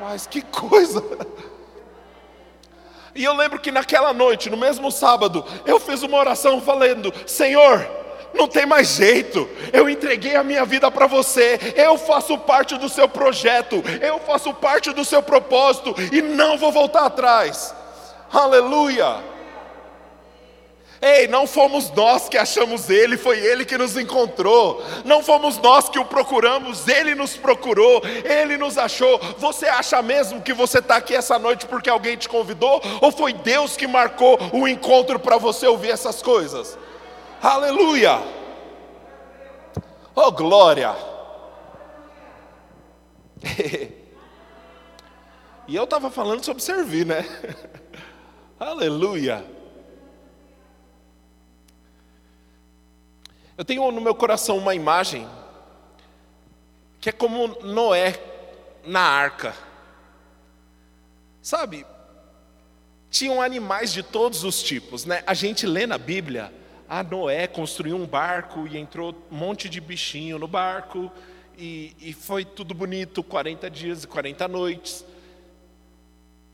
[0.00, 1.02] Rapaz, que coisa!
[3.14, 7.88] E eu lembro que naquela noite, no mesmo sábado, eu fiz uma oração falando: Senhor,
[8.34, 12.88] não tem mais jeito, eu entreguei a minha vida para você, eu faço parte do
[12.88, 17.72] seu projeto, eu faço parte do seu propósito e não vou voltar atrás.
[18.32, 19.37] Aleluia!
[21.00, 24.84] Ei, não fomos nós que achamos Ele, foi Ele que nos encontrou.
[25.04, 29.18] Não fomos nós que o procuramos, Ele nos procurou, Ele nos achou.
[29.38, 32.82] Você acha mesmo que você está aqui essa noite porque alguém te convidou?
[33.00, 36.76] Ou foi Deus que marcou o encontro para você ouvir essas coisas?
[37.40, 38.20] Aleluia!
[40.16, 40.96] Oh glória!
[45.68, 47.24] e eu estava falando sobre servir, né?
[48.58, 49.57] Aleluia!
[53.58, 55.28] Eu tenho no meu coração uma imagem
[57.00, 58.14] que é como Noé
[58.86, 59.52] na arca.
[61.42, 61.84] Sabe?
[63.10, 65.24] Tinham animais de todos os tipos, né?
[65.26, 66.52] A gente lê na Bíblia,
[66.88, 71.10] a Noé construiu um barco e entrou um monte de bichinho no barco
[71.58, 75.04] e, e foi tudo bonito, 40 dias e 40 noites.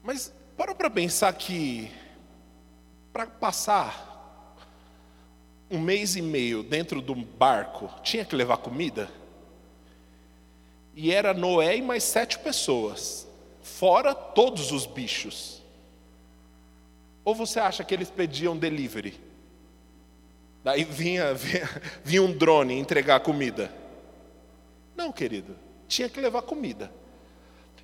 [0.02, 1.90] Mas para para pensar que
[3.12, 4.13] para passar
[5.70, 9.08] um mês e meio dentro de um barco, tinha que levar comida?
[10.94, 13.26] E era Noé e mais sete pessoas,
[13.62, 15.62] fora todos os bichos.
[17.24, 19.18] Ou você acha que eles pediam delivery?
[20.62, 21.68] Daí vinha, vinha,
[22.04, 23.72] vinha um drone entregar comida.
[24.96, 25.56] Não, querido,
[25.88, 26.92] tinha que levar comida.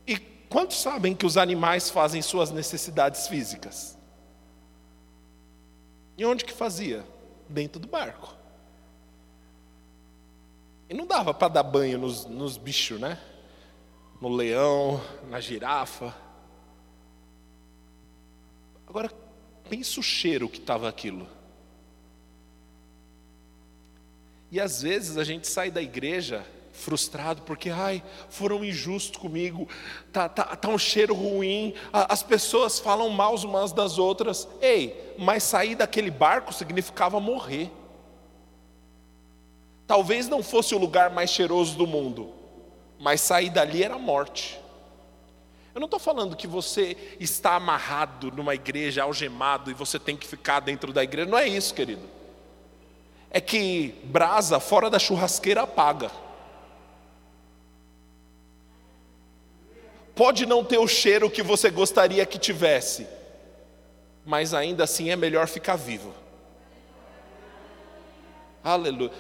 [0.07, 3.99] E quantos sabem que os animais fazem suas necessidades físicas?
[6.17, 7.05] E onde que fazia?
[7.51, 8.35] Dentro do barco.
[10.89, 13.19] E não dava para dar banho nos, nos bichos, né?
[14.21, 16.15] No leão, na girafa.
[18.87, 19.11] Agora,
[19.69, 21.29] pensa o cheiro que estava aquilo.
[24.51, 29.69] E às vezes a gente sai da igreja frustrado porque, ai, foram injustos comigo,
[30.13, 34.49] tá, tá, tá um cheiro ruim, as pessoas falam mal umas das outras.
[34.61, 37.71] Ei, mas sair daquele barco significava morrer.
[39.87, 42.33] Talvez não fosse o lugar mais cheiroso do mundo,
[42.99, 44.61] mas sair dali era morte.
[45.75, 50.27] Eu não estou falando que você está amarrado numa igreja, algemado, e você tem que
[50.27, 51.31] ficar dentro da igreja.
[51.31, 52.03] Não é isso, querido.
[53.31, 56.11] É que brasa fora da churrasqueira apaga.
[60.15, 63.07] Pode não ter o cheiro que você gostaria que tivesse,
[64.25, 66.15] mas ainda assim é melhor ficar vivo.
[68.63, 69.13] Aleluia.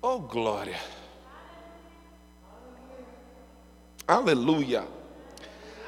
[0.00, 0.78] Oh, glória.
[4.06, 4.86] Aleluia.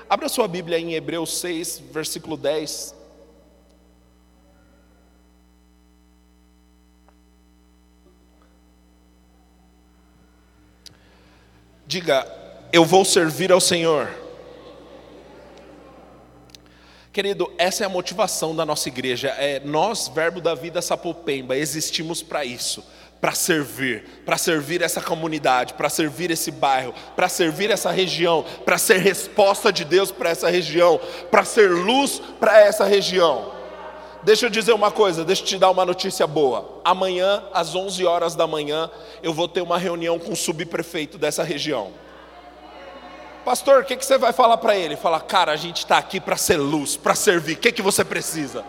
[0.08, 2.94] Abra sua Bíblia em Hebreus 6, versículo 10.
[11.86, 12.41] Diga,
[12.72, 14.08] eu vou servir ao Senhor.
[17.12, 19.28] Querido, essa é a motivação da nossa igreja.
[19.28, 22.82] É nós, Verbo da Vida Sapopemba, existimos para isso,
[23.20, 28.78] para servir, para servir essa comunidade, para servir esse bairro, para servir essa região, para
[28.78, 30.98] ser resposta de Deus para essa região,
[31.30, 33.52] para ser luz para essa região.
[34.22, 36.80] Deixa eu dizer uma coisa, deixa eu te dar uma notícia boa.
[36.82, 38.90] Amanhã, às 11 horas da manhã,
[39.22, 41.92] eu vou ter uma reunião com o subprefeito dessa região.
[43.44, 44.94] Pastor, o que, que você vai falar para ele?
[44.94, 47.54] Fala, cara, a gente está aqui para ser luz, para servir.
[47.54, 48.64] O que, que você precisa?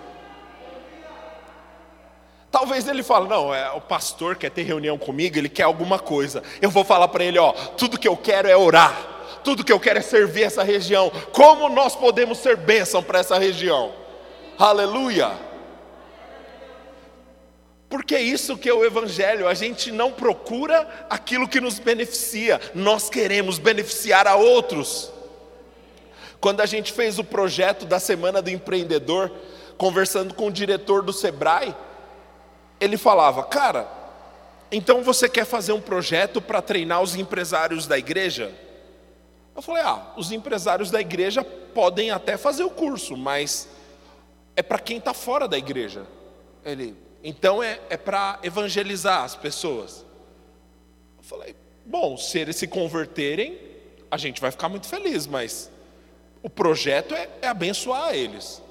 [2.52, 6.44] Talvez ele fale, não, é, o pastor quer ter reunião comigo, ele quer alguma coisa.
[6.62, 8.96] Eu vou falar para ele, ó, tudo que eu quero é orar,
[9.44, 11.12] tudo que eu quero é servir essa região.
[11.32, 13.92] Como nós podemos ser bênção para essa região?
[14.58, 15.53] Aleluia!
[17.94, 22.60] Porque é isso que é o Evangelho, a gente não procura aquilo que nos beneficia,
[22.74, 25.12] nós queremos beneficiar a outros.
[26.42, 29.32] Quando a gente fez o projeto da Semana do Empreendedor,
[29.78, 31.76] conversando com o diretor do Sebrae,
[32.82, 33.88] ele falava: Cara,
[34.72, 38.52] então você quer fazer um projeto para treinar os empresários da igreja?
[39.56, 43.70] Eu falei: Ah, os empresários da igreja podem até fazer o curso, mas
[44.56, 46.08] é para quem está fora da igreja.
[46.66, 50.06] Ele, então é, é para evangelizar as pessoas.
[51.18, 51.56] Eu falei,
[51.86, 53.58] bom, se eles se converterem,
[54.12, 55.72] a gente vai ficar muito feliz, mas
[56.44, 58.62] o projeto é, é abençoar eles.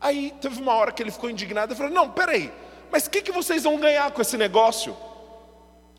[0.00, 2.52] Aí teve uma hora que ele ficou indignado e falou: Não, peraí,
[2.90, 4.94] mas o que, que vocês vão ganhar com esse negócio?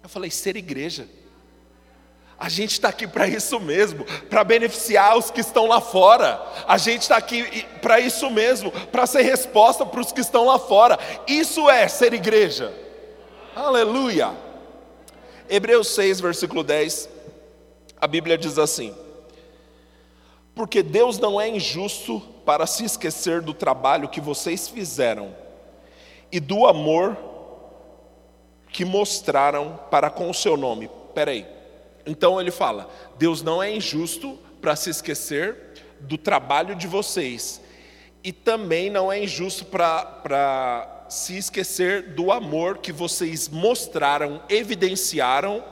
[0.04, 1.08] Eu falei: Ser igreja.
[2.38, 6.42] A gente está aqui para isso mesmo, para beneficiar os que estão lá fora.
[6.68, 10.60] A gente está aqui para isso mesmo, para ser resposta para os que estão lá
[10.60, 11.00] fora.
[11.28, 12.74] Isso é ser igreja.
[13.56, 14.32] Aleluia.
[15.50, 17.08] Hebreus 6, versículo 10,
[18.02, 18.94] a Bíblia diz assim:
[20.54, 25.34] Porque Deus não é injusto para se esquecer do trabalho que vocês fizeram
[26.32, 27.18] e do amor
[28.74, 30.90] que mostraram para com o seu nome.
[31.14, 31.55] Peraí.
[32.06, 37.62] Então ele fala: Deus não é injusto para se esquecer do trabalho de vocês,
[38.24, 45.64] e também não é injusto para se esquecer do amor que vocês mostraram, evidenciaram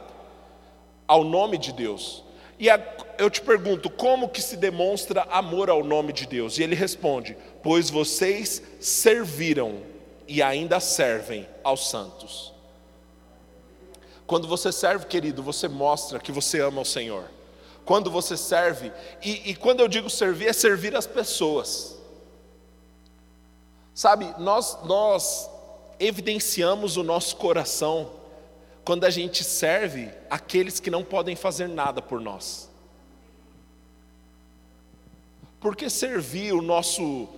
[1.08, 2.24] ao nome de Deus.
[2.60, 2.80] E a,
[3.18, 6.58] eu te pergunto, como que se demonstra amor ao nome de Deus?
[6.58, 9.82] E ele responde: Pois vocês serviram
[10.28, 12.54] e ainda servem aos santos.
[14.34, 17.30] Quando você serve, querido, você mostra que você ama o Senhor.
[17.86, 18.92] Quando você serve,
[19.22, 21.96] e, e quando eu digo servir, é servir as pessoas.
[23.94, 25.48] Sabe, nós, nós
[26.00, 28.10] evidenciamos o nosso coração
[28.84, 32.68] quando a gente serve aqueles que não podem fazer nada por nós.
[35.60, 37.30] Porque servir o nosso,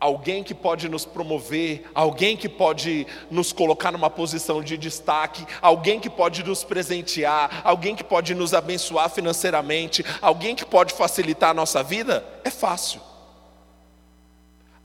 [0.00, 6.00] alguém que pode nos promover, alguém que pode nos colocar numa posição de destaque, alguém
[6.00, 11.54] que pode nos presentear, alguém que pode nos abençoar financeiramente, alguém que pode facilitar a
[11.54, 13.02] nossa vida, é fácil.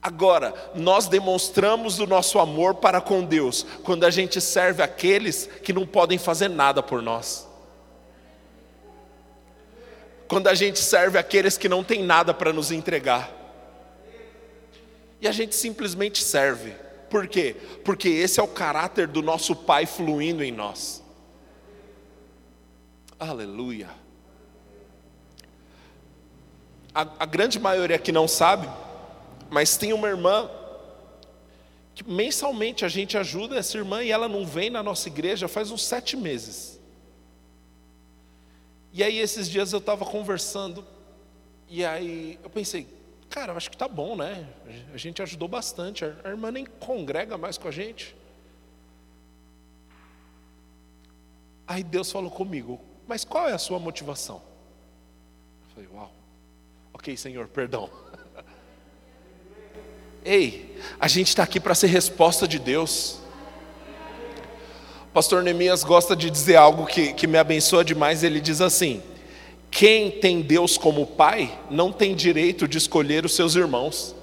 [0.01, 5.73] Agora, nós demonstramos o nosso amor para com Deus quando a gente serve aqueles que
[5.73, 7.47] não podem fazer nada por nós.
[10.27, 13.44] Quando a gente serve aqueles que não têm nada para nos entregar
[15.25, 16.71] e a gente simplesmente serve.
[17.09, 17.55] Por quê?
[17.83, 21.03] Porque esse é o caráter do nosso Pai fluindo em nós.
[23.19, 23.89] Aleluia.
[26.93, 28.69] A, a grande maioria aqui não sabe,
[29.49, 30.47] mas tem uma irmã
[31.95, 35.71] que mensalmente a gente ajuda essa irmã e ela não vem na nossa igreja faz
[35.71, 36.79] uns sete meses.
[38.93, 40.85] E aí esses dias eu estava conversando
[41.67, 42.94] e aí eu pensei,
[43.35, 44.47] Cara, eu acho que tá bom, né?
[44.93, 46.05] A gente ajudou bastante.
[46.05, 48.15] A irmã nem congrega mais com a gente.
[51.67, 54.41] Aí Deus falou comigo, mas qual é a sua motivação?
[55.63, 56.13] Eu falei, uau,
[56.93, 57.89] ok, Senhor, perdão.
[60.23, 63.19] Ei, a gente está aqui para ser resposta de Deus.
[65.13, 68.23] Pastor Neemias gosta de dizer algo que, que me abençoa demais.
[68.23, 69.03] Ele diz assim:
[69.75, 74.15] quem tem Deus como pai não tem direito de escolher os seus irmãos.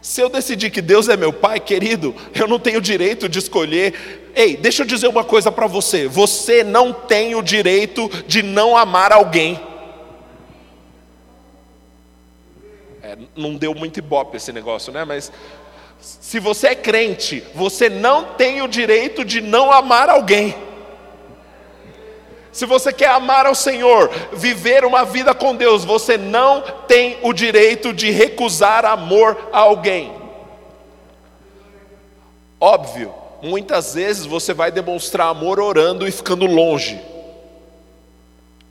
[0.00, 4.32] Se eu decidir que Deus é meu pai, querido, eu não tenho direito de escolher.
[4.34, 8.74] Ei, deixa eu dizer uma coisa para você: você não tem o direito de não
[8.74, 9.60] amar alguém.
[13.02, 15.04] É, não deu muito ibope esse negócio, né?
[15.04, 15.30] Mas
[16.00, 20.54] se você é crente, você não tem o direito de não amar alguém.
[22.56, 27.34] Se você quer amar ao Senhor, viver uma vida com Deus, você não tem o
[27.34, 30.10] direito de recusar amor a alguém.
[32.58, 36.98] Óbvio, muitas vezes você vai demonstrar amor orando e ficando longe.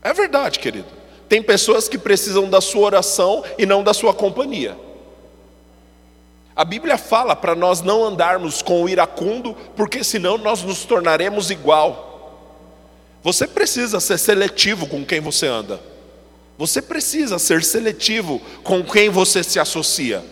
[0.02, 0.88] É verdade, querido.
[1.30, 4.76] Tem pessoas que precisam da sua oração e não da sua companhia.
[6.56, 11.52] A Bíblia fala para nós não andarmos com o iracundo, porque senão nós nos tornaremos
[11.52, 12.15] igual.
[13.26, 15.82] Você precisa ser seletivo com quem você anda.
[16.60, 20.24] Você precisa ser seletivo com quem você se associa.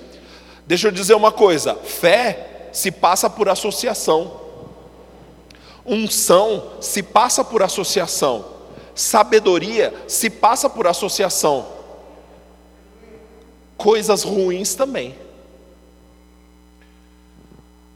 [0.68, 4.40] Deixa eu dizer uma coisa: fé se passa por associação,
[5.84, 8.46] unção se passa por associação,
[8.94, 11.68] sabedoria se passa por associação,
[13.76, 15.16] coisas ruins também.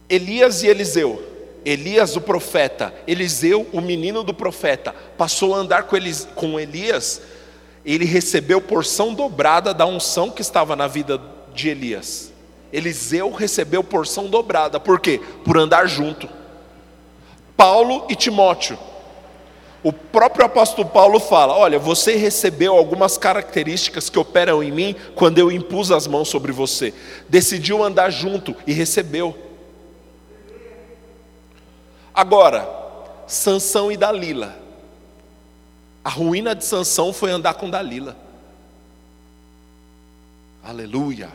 [0.10, 1.27] Elias e Eliseu
[1.68, 7.22] Elias, o profeta, Eliseu, o menino do profeta, passou a andar com, Elis, com Elias,
[7.86, 11.22] ele recebeu porção dobrada da unção que estava na vida
[11.54, 12.32] de Elias.
[12.72, 15.20] Eliseu recebeu porção dobrada, por quê?
[15.44, 16.30] Por andar junto.
[17.58, 18.80] Paulo e Timóteo.
[19.84, 25.38] O próprio apóstolo Paulo fala: Olha, você recebeu algumas características que operam em mim quando
[25.38, 26.94] eu impus as mãos sobre você.
[27.28, 29.47] Decidiu andar junto e recebeu.
[32.18, 32.68] Agora,
[33.28, 34.58] Sansão e Dalila.
[36.04, 38.18] A ruína de Sansão foi andar com Dalila.
[40.64, 41.30] Aleluia.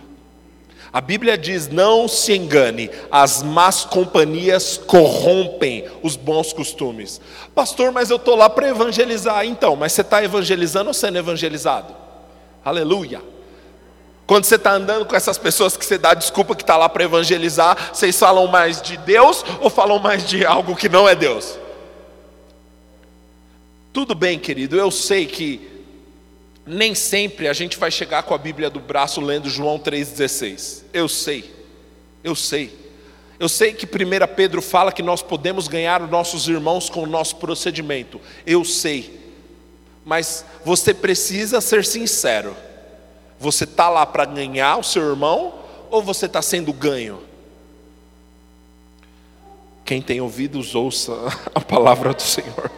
[0.92, 7.20] A Bíblia diz: não se engane, as más companhias corrompem os bons costumes.
[7.54, 9.46] Pastor, mas eu estou lá para evangelizar.
[9.46, 11.94] Então, mas você está evangelizando ou sendo evangelizado?
[12.64, 13.22] Aleluia.
[14.32, 17.04] Quando você está andando com essas pessoas que você dá desculpa que está lá para
[17.04, 21.58] evangelizar, vocês falam mais de Deus ou falam mais de algo que não é Deus?
[23.92, 25.68] Tudo bem, querido, eu sei que
[26.64, 30.84] nem sempre a gente vai chegar com a Bíblia do braço lendo João 3,16.
[30.94, 31.54] Eu sei,
[32.24, 32.74] eu sei.
[33.38, 37.06] Eu sei que 1 Pedro fala que nós podemos ganhar os nossos irmãos com o
[37.06, 38.18] nosso procedimento.
[38.46, 39.20] Eu sei.
[40.06, 42.56] Mas você precisa ser sincero.
[43.42, 45.52] Você está lá para ganhar o seu irmão
[45.90, 47.20] ou você está sendo ganho?
[49.84, 51.12] Quem tem ouvidos, ouça
[51.52, 52.70] a palavra do Senhor.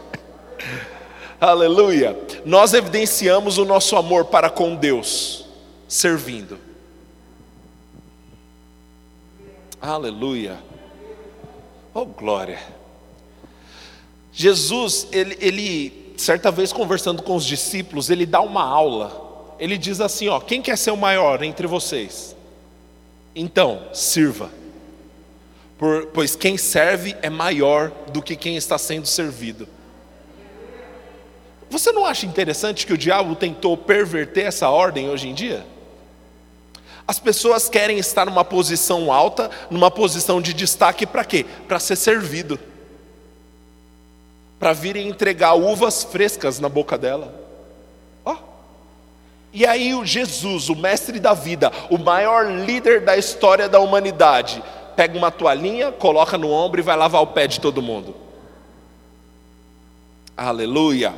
[1.38, 2.18] Aleluia.
[2.46, 5.44] Nós evidenciamos o nosso amor para com Deus,
[5.86, 6.58] servindo.
[9.82, 10.58] Aleluia.
[11.92, 12.58] Oh, glória.
[14.32, 19.23] Jesus, ele, ele, certa vez conversando com os discípulos, ele dá uma aula
[19.58, 22.34] ele diz assim: ó, quem quer ser o maior entre vocês?
[23.34, 24.50] Então, sirva.
[25.76, 29.68] Por, pois quem serve é maior do que quem está sendo servido.
[31.68, 35.66] Você não acha interessante que o diabo tentou perverter essa ordem hoje em dia?
[37.06, 41.44] As pessoas querem estar numa posição alta, numa posição de destaque para quê?
[41.66, 42.58] Para ser servido.
[44.58, 47.43] Para virem entregar uvas frescas na boca dela.
[49.54, 54.60] E aí o Jesus, o mestre da vida, o maior líder da história da humanidade,
[54.96, 58.16] pega uma toalhinha, coloca no ombro e vai lavar o pé de todo mundo.
[60.36, 61.14] Aleluia.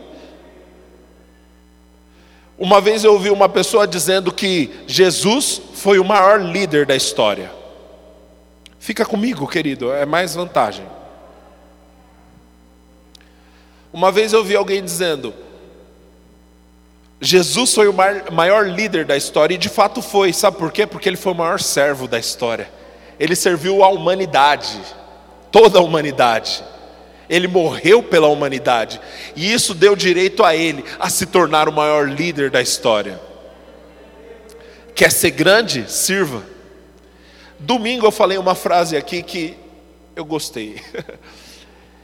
[2.58, 7.50] Uma vez eu ouvi uma pessoa dizendo que Jesus foi o maior líder da história.
[8.78, 10.86] Fica comigo, querido, é mais vantagem.
[13.90, 15.32] Uma vez eu ouvi alguém dizendo:
[17.20, 17.94] Jesus foi o
[18.32, 20.86] maior líder da história, e de fato foi, sabe por quê?
[20.86, 22.70] Porque ele foi o maior servo da história.
[23.18, 24.78] Ele serviu a humanidade,
[25.50, 26.62] toda a humanidade.
[27.28, 29.00] Ele morreu pela humanidade,
[29.34, 33.20] e isso deu direito a ele a se tornar o maior líder da história.
[34.94, 35.90] Quer ser grande?
[35.90, 36.42] Sirva.
[37.58, 39.56] Domingo eu falei uma frase aqui que
[40.14, 40.80] eu gostei.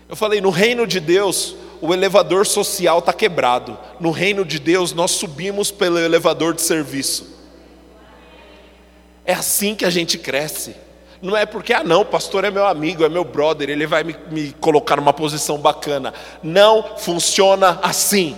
[0.08, 3.76] Eu falei: no reino de Deus, o elevador social está quebrado.
[3.99, 7.37] No reino de Deus, nós subimos pelo elevador de serviço.
[9.24, 10.76] É assim que a gente cresce.
[11.20, 14.05] Não é porque, ah, não, o pastor é meu amigo, é meu brother, ele vai
[14.05, 16.14] me, me colocar numa posição bacana.
[16.41, 18.37] Não funciona assim.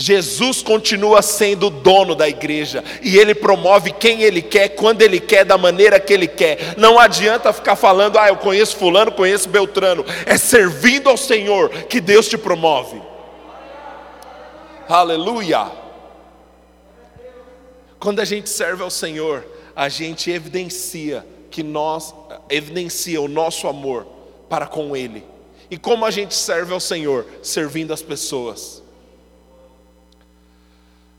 [0.00, 5.44] Jesus continua sendo dono da igreja e ele promove quem ele quer, quando ele quer,
[5.44, 6.76] da maneira que ele quer.
[6.76, 10.04] Não adianta ficar falando, ah, eu conheço Fulano, conheço Beltrano.
[10.24, 13.02] É servindo ao Senhor que Deus te promove.
[14.88, 15.68] Aleluia.
[17.98, 19.44] Quando a gente serve ao Senhor,
[19.74, 22.14] a gente evidencia que nós
[22.48, 24.06] evidencia o nosso amor
[24.48, 25.24] para com Ele
[25.68, 27.26] E como a gente serve ao Senhor?
[27.42, 28.86] Servindo as pessoas.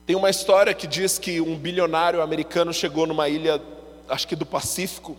[0.09, 3.61] Tem uma história que diz que um bilionário americano chegou numa ilha,
[4.07, 5.15] acho que do Pacífico,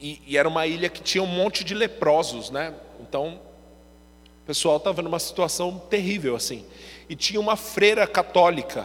[0.00, 2.74] e, e era uma ilha que tinha um monte de leprosos, né?
[2.98, 3.38] Então,
[4.42, 6.64] o pessoal estava numa situação terrível assim.
[7.08, 8.84] E tinha uma freira católica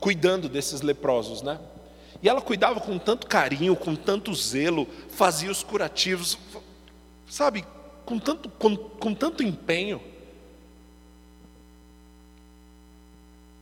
[0.00, 1.60] cuidando desses leprosos, né?
[2.22, 6.38] E ela cuidava com tanto carinho, com tanto zelo, fazia os curativos,
[7.28, 7.66] sabe,
[8.06, 10.00] com tanto, com, com tanto empenho.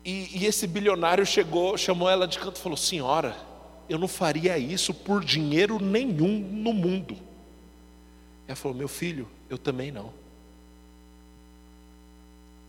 [0.08, 3.36] E, e, esse bilionário chegou, chamou ela de canto e falou: Senhora,
[3.90, 7.14] eu não faria isso por dinheiro nenhum no mundo.
[8.46, 10.10] Ela falou: Meu filho, eu também não.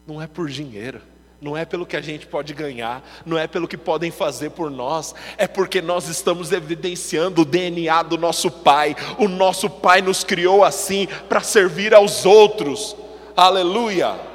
[0.05, 1.01] Não é por dinheiro
[1.41, 4.69] não é pelo que a gente pode ganhar, não é pelo que podem fazer por
[4.69, 8.93] nós, é porque nós estamos evidenciando o DNA do nosso Pai.
[9.17, 12.93] O nosso Pai nos criou assim para servir aos outros.
[13.37, 14.28] Aleluia!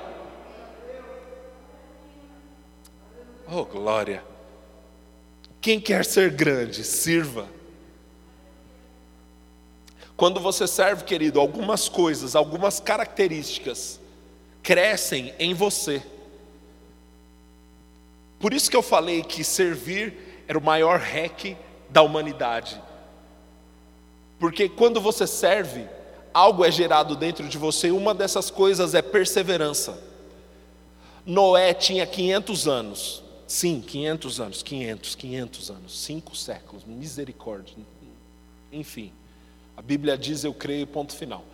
[3.54, 4.24] Oh, glória!
[5.60, 7.48] Quem quer ser grande, sirva.
[10.16, 14.00] Quando você serve, querido, algumas coisas, algumas características
[14.62, 16.02] crescem em você
[18.44, 21.56] por isso que eu falei que servir era o maior REC
[21.88, 22.78] da humanidade.
[24.38, 25.86] Porque quando você serve,
[26.34, 29.98] algo é gerado dentro de você, e uma dessas coisas é perseverança.
[31.24, 33.23] Noé tinha 500 anos.
[33.46, 37.74] Sim, 500 anos, 500, 500 anos, cinco séculos, misericórdia.
[38.72, 39.12] Enfim,
[39.76, 41.44] a Bíblia diz: Eu creio, ponto final.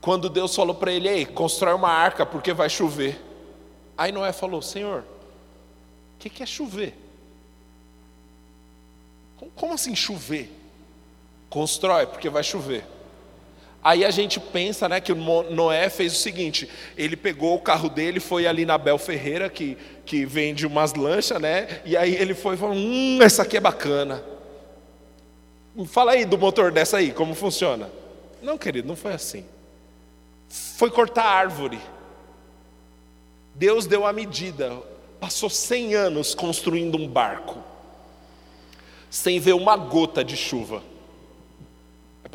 [0.00, 3.20] Quando Deus falou para ele: Ei, constrói uma arca porque vai chover.
[3.96, 5.04] Aí Noé falou: Senhor,
[6.14, 6.96] o que é chover?
[9.54, 10.50] Como assim chover?
[11.48, 12.84] Constrói, porque vai chover.
[13.82, 18.20] Aí a gente pensa né, que Noé fez o seguinte: ele pegou o carro dele,
[18.20, 21.80] foi ali na Bel Ferreira, que, que vende umas lanchas, né?
[21.84, 24.22] E aí ele foi e falou: Hum, essa aqui é bacana.
[25.86, 27.90] Fala aí do motor dessa aí, como funciona?
[28.42, 29.44] Não, querido, não foi assim.
[30.48, 31.78] Foi cortar árvore.
[33.54, 34.82] Deus deu a medida
[35.20, 37.62] passou 100 anos construindo um barco,
[39.10, 40.82] sem ver uma gota de chuva.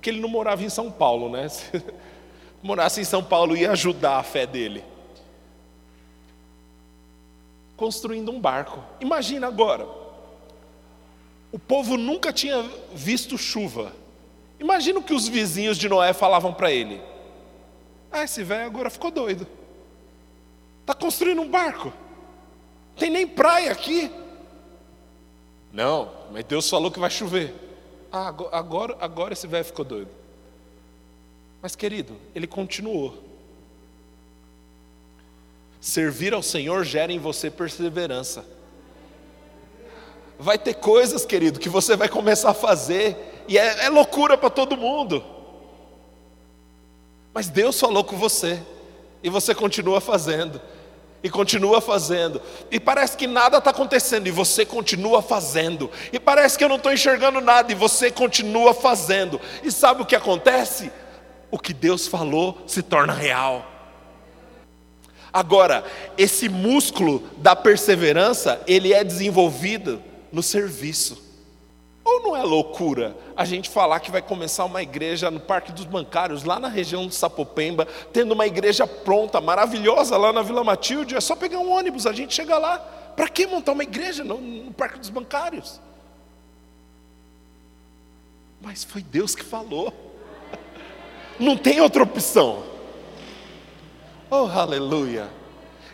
[0.06, 1.50] Porque ele não morava em São Paulo, né?
[1.50, 1.84] Se
[2.62, 4.84] morasse em São Paulo, ia ajudar a fé dele.
[7.76, 8.84] Construindo um barco.
[9.02, 9.88] Imagina agora.
[11.52, 13.94] O povo nunca tinha visto chuva.
[14.60, 17.02] Imagina o que os vizinhos de Noé falavam para ele.
[18.12, 19.48] Ah, esse velho agora ficou doido.
[20.82, 21.92] Está construindo um barco.
[22.96, 24.12] Tem nem praia aqui.
[25.74, 27.66] Não, mas Deus falou que vai chover.
[28.18, 30.10] Ah, agora, agora esse velho ficou doido.
[31.62, 33.22] Mas querido, ele continuou.
[35.82, 38.46] Servir ao Senhor gera em você perseverança.
[40.40, 43.18] Vai ter coisas, querido, que você vai começar a fazer,
[43.50, 45.22] e é, é loucura para todo mundo.
[47.34, 48.64] Mas Deus falou com você,
[49.22, 50.62] e você continua fazendo
[51.24, 56.58] e continua fazendo, e parece que nada está acontecendo, e você continua fazendo, e parece
[56.58, 60.92] que eu não estou enxergando nada, e você continua fazendo, e sabe o que acontece?
[61.50, 63.66] O que Deus falou se torna real.
[65.34, 65.84] Agora,
[66.18, 70.02] esse músculo da perseverança, ele é desenvolvido
[70.32, 71.25] no serviço.
[72.06, 75.86] Ou não é loucura a gente falar que vai começar uma igreja no Parque dos
[75.86, 81.16] Bancários, lá na região de Sapopemba, tendo uma igreja pronta, maravilhosa lá na Vila Matilde?
[81.16, 82.78] É só pegar um ônibus, a gente chega lá.
[82.78, 85.82] Para que montar uma igreja no, no Parque dos Bancários?
[88.62, 89.92] Mas foi Deus que falou.
[91.40, 92.64] Não tem outra opção.
[94.30, 95.28] Oh, aleluia.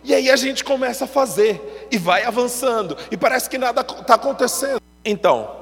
[0.03, 4.15] E aí a gente começa a fazer, e vai avançando, e parece que nada está
[4.15, 4.81] acontecendo.
[5.05, 5.60] Então,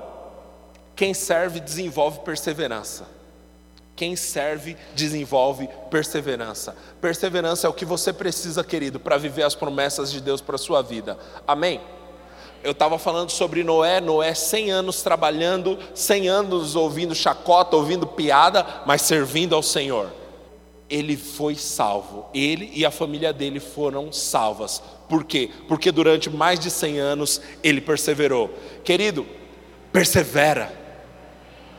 [1.00, 3.08] quem serve desenvolve perseverança.
[3.96, 6.76] Quem serve desenvolve perseverança.
[7.00, 10.58] Perseverança é o que você precisa, querido, para viver as promessas de Deus para a
[10.58, 11.18] sua vida.
[11.48, 11.80] Amém?
[12.62, 18.68] Eu estava falando sobre Noé, Noé 100 anos trabalhando, 100 anos ouvindo chacota, ouvindo piada,
[18.86, 20.12] mas servindo ao Senhor.
[20.90, 24.84] Ele foi salvo, ele e a família dele foram salvas.
[25.08, 25.50] Por quê?
[25.66, 28.50] Porque durante mais de 100 anos ele perseverou.
[28.84, 29.26] Querido,
[29.94, 30.89] persevera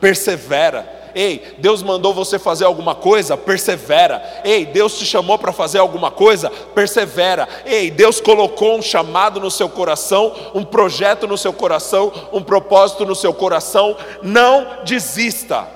[0.01, 0.99] persevera.
[1.13, 3.37] Ei, Deus mandou você fazer alguma coisa?
[3.37, 4.41] Persevera.
[4.43, 6.49] Ei, Deus te chamou para fazer alguma coisa?
[6.49, 7.47] Persevera.
[7.65, 13.05] Ei, Deus colocou um chamado no seu coração, um projeto no seu coração, um propósito
[13.05, 13.95] no seu coração.
[14.23, 15.67] Não desista.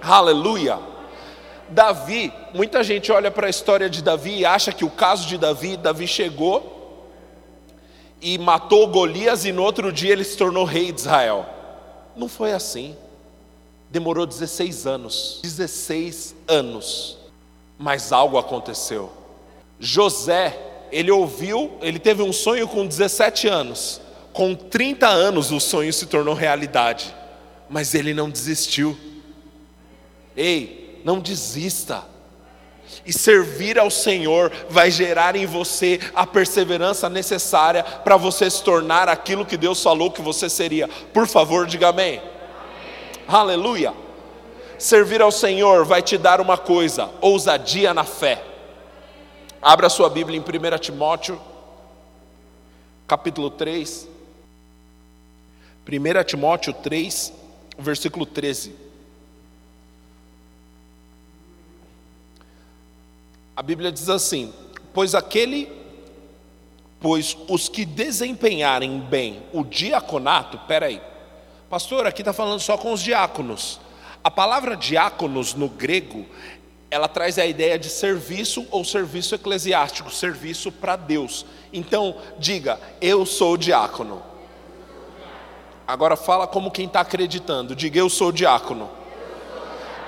[0.00, 0.78] Aleluia.
[1.68, 5.36] Davi, muita gente olha para a história de Davi e acha que o caso de
[5.36, 6.78] Davi, Davi chegou
[8.22, 11.44] e matou Golias e no outro dia ele se tornou rei de Israel.
[12.16, 12.96] Não foi assim.
[13.90, 15.40] Demorou 16 anos.
[15.42, 17.18] 16 anos.
[17.78, 19.10] Mas algo aconteceu.
[19.80, 20.58] José,
[20.90, 24.00] ele ouviu, ele teve um sonho com 17 anos.
[24.32, 27.14] Com 30 anos o sonho se tornou realidade.
[27.68, 28.96] Mas ele não desistiu.
[30.36, 32.04] Ei, não desista.
[33.04, 39.08] E servir ao Senhor vai gerar em você a perseverança necessária para você se tornar
[39.08, 40.88] aquilo que Deus falou que você seria.
[41.12, 42.20] Por favor, diga amém.
[43.28, 43.92] Aleluia.
[44.78, 48.42] Servir ao Senhor vai te dar uma coisa: ousadia na fé.
[49.60, 51.38] Abra sua Bíblia em 1 Timóteo,
[53.06, 54.08] capítulo 3.
[55.86, 57.34] 1 Timóteo 3,
[57.78, 58.74] versículo 13.
[63.54, 64.54] A Bíblia diz assim:
[64.94, 65.70] Pois aquele,
[66.98, 71.02] pois os que desempenharem bem o diaconato, peraí,
[71.68, 73.80] pastor, aqui está falando só com os diáconos.
[74.22, 76.26] A palavra diáconos no grego
[76.90, 81.44] ela traz a ideia de serviço ou serviço eclesiástico, serviço para Deus.
[81.72, 84.22] Então, diga, eu sou diácono.
[85.86, 88.90] Agora fala como quem está acreditando, diga, eu sou diácono.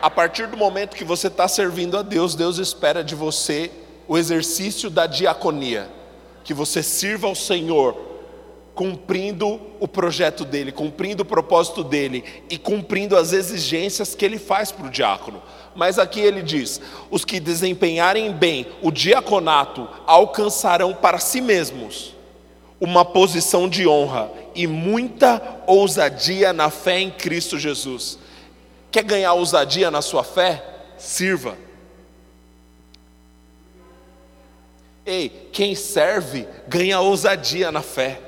[0.01, 3.71] A partir do momento que você está servindo a Deus, Deus espera de você
[4.09, 5.91] o exercício da diaconia,
[6.43, 8.10] que você sirva ao Senhor
[8.75, 14.73] cumprindo o projeto dele, cumprindo o propósito dele e cumprindo as exigências que ele faz
[14.73, 15.43] para o diácono.
[15.75, 22.15] Mas aqui ele diz: os que desempenharem bem o diaconato alcançarão para si mesmos
[22.81, 28.19] uma posição de honra e muita ousadia na fé em Cristo Jesus.
[28.91, 30.65] Quer ganhar ousadia na sua fé?
[30.97, 31.57] Sirva.
[35.05, 38.21] Ei, quem serve ganha ousadia na fé.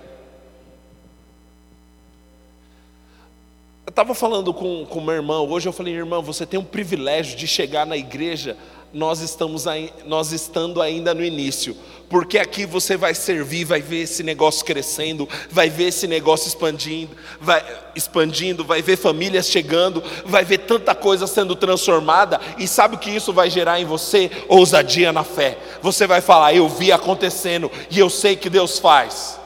[3.93, 7.47] Estava falando com, com uma irmã hoje, eu falei, irmã, você tem um privilégio de
[7.47, 8.57] chegar na igreja,
[8.91, 11.77] nós estamos aí, nós estando ainda no início,
[12.09, 17.11] porque aqui você vai servir, vai ver esse negócio crescendo, vai ver esse negócio expandindo,
[17.39, 17.63] vai
[17.95, 23.11] expandindo, vai ver famílias chegando, vai ver tanta coisa sendo transformada, e sabe o que
[23.11, 24.31] isso vai gerar em você?
[24.49, 25.59] Ousadia na fé.
[25.83, 29.39] Você vai falar, eu vi acontecendo e eu sei que Deus faz.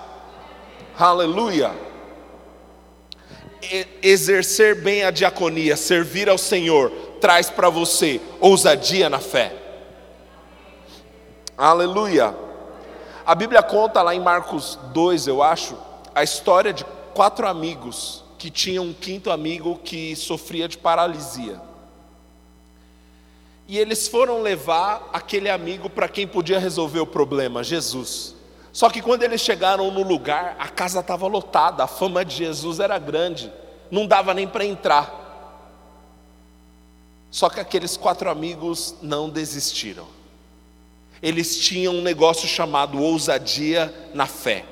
[0.96, 1.85] Aleluia
[4.02, 6.90] exercer bem a diaconia, servir ao Senhor,
[7.20, 9.54] traz para você ousadia na fé.
[11.56, 12.34] Aleluia.
[13.24, 15.76] A Bíblia conta lá em Marcos 2, eu acho,
[16.14, 21.60] a história de quatro amigos que tinham um quinto amigo que sofria de paralisia.
[23.66, 28.35] E eles foram levar aquele amigo para quem podia resolver o problema, Jesus.
[28.76, 32.78] Só que quando eles chegaram no lugar, a casa estava lotada, a fama de Jesus
[32.78, 33.50] era grande,
[33.90, 35.24] não dava nem para entrar.
[37.30, 40.06] Só que aqueles quatro amigos não desistiram.
[41.22, 44.66] Eles tinham um negócio chamado ousadia na fé.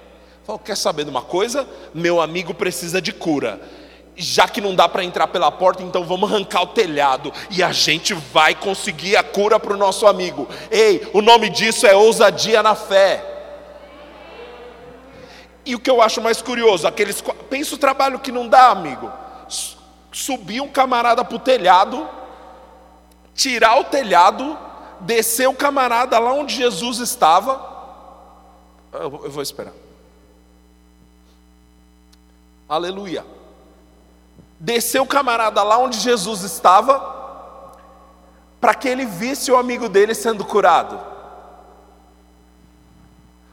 [0.44, 1.66] Falou: quer saber de uma coisa?
[1.94, 3.58] Meu amigo precisa de cura.
[4.14, 7.72] Já que não dá para entrar pela porta, então vamos arrancar o telhado e a
[7.72, 10.46] gente vai conseguir a cura para o nosso amigo.
[10.70, 13.30] Ei, o nome disso é ousadia na fé.
[15.66, 19.10] E o que eu acho mais curioso, aqueles pensa o trabalho que não dá, amigo.
[20.12, 22.08] Subir um camarada para o telhado,
[23.34, 24.58] tirar o telhado,
[25.00, 27.72] descer o camarada lá onde Jesus estava.
[28.92, 29.72] Eu vou esperar.
[32.68, 33.24] Aleluia.
[34.60, 37.72] Descer o camarada lá onde Jesus estava,
[38.60, 41.00] para que ele visse o amigo dele sendo curado.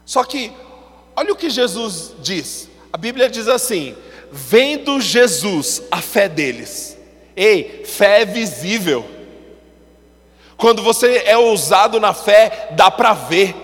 [0.04, 0.54] Só que
[1.14, 2.68] Olha o que Jesus diz.
[2.92, 3.96] A Bíblia diz assim:
[4.30, 6.98] vendo Jesus a fé deles.
[7.36, 9.08] Ei, fé é visível.
[10.56, 13.54] Quando você é ousado na fé, dá para ver.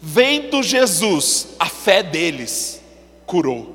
[0.00, 2.82] Vendo Jesus, a fé deles
[3.24, 3.74] curou.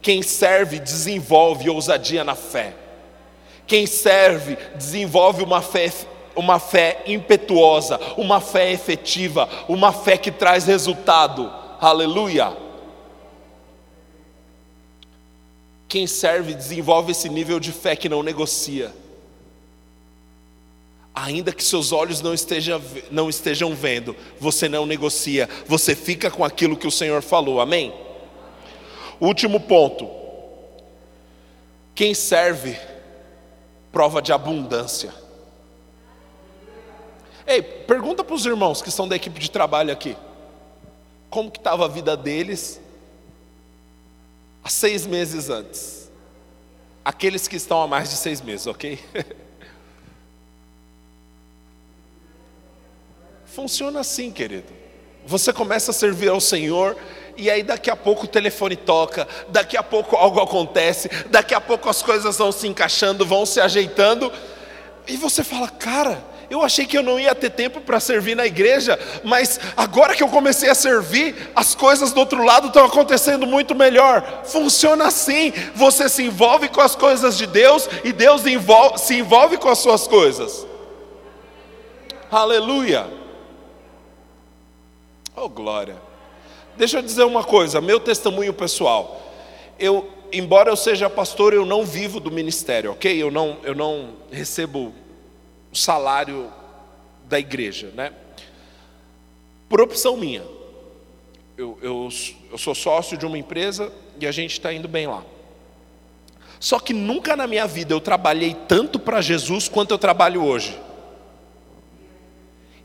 [0.00, 2.74] Quem serve desenvolve ousadia na fé.
[3.66, 5.92] Quem serve desenvolve uma fé
[6.38, 11.52] uma fé impetuosa, uma fé efetiva, uma fé que traz resultado.
[11.80, 12.56] Aleluia.
[15.88, 18.94] Quem serve desenvolve esse nível de fé que não negocia.
[21.12, 22.80] Ainda que seus olhos não estejam,
[23.10, 27.92] não estejam vendo, você não negocia, você fica com aquilo que o Senhor falou, amém?
[29.20, 30.08] Último ponto.
[31.96, 32.78] Quem serve
[33.90, 35.12] prova de abundância.
[37.48, 40.14] Ei, pergunta para os irmãos que são da equipe de trabalho aqui.
[41.30, 42.78] Como que estava a vida deles
[44.62, 46.10] há seis meses antes?
[47.02, 48.98] Aqueles que estão há mais de seis meses, ok?
[53.46, 54.70] Funciona assim, querido.
[55.24, 56.98] Você começa a servir ao Senhor,
[57.34, 61.60] e aí daqui a pouco o telefone toca, daqui a pouco algo acontece, daqui a
[61.62, 64.30] pouco as coisas vão se encaixando, vão se ajeitando,
[65.06, 68.46] e você fala, cara, eu achei que eu não ia ter tempo para servir na
[68.46, 73.46] igreja, mas agora que eu comecei a servir, as coisas do outro lado estão acontecendo
[73.46, 74.44] muito melhor.
[74.44, 78.42] Funciona assim: você se envolve com as coisas de Deus e Deus
[78.96, 80.66] se envolve com as suas coisas.
[82.30, 83.06] Aleluia.
[85.36, 85.96] Oh, glória.
[86.76, 89.20] Deixa eu dizer uma coisa, meu testemunho pessoal.
[89.78, 93.22] Eu, embora eu seja pastor, eu não vivo do ministério, ok?
[93.22, 94.94] Eu não, eu não recebo
[95.72, 96.50] o salário
[97.24, 98.12] da igreja, né?
[99.68, 100.42] Por opção minha.
[101.56, 102.08] Eu, eu,
[102.52, 105.22] eu sou sócio de uma empresa e a gente está indo bem lá.
[106.60, 110.78] Só que nunca na minha vida eu trabalhei tanto para Jesus quanto eu trabalho hoje.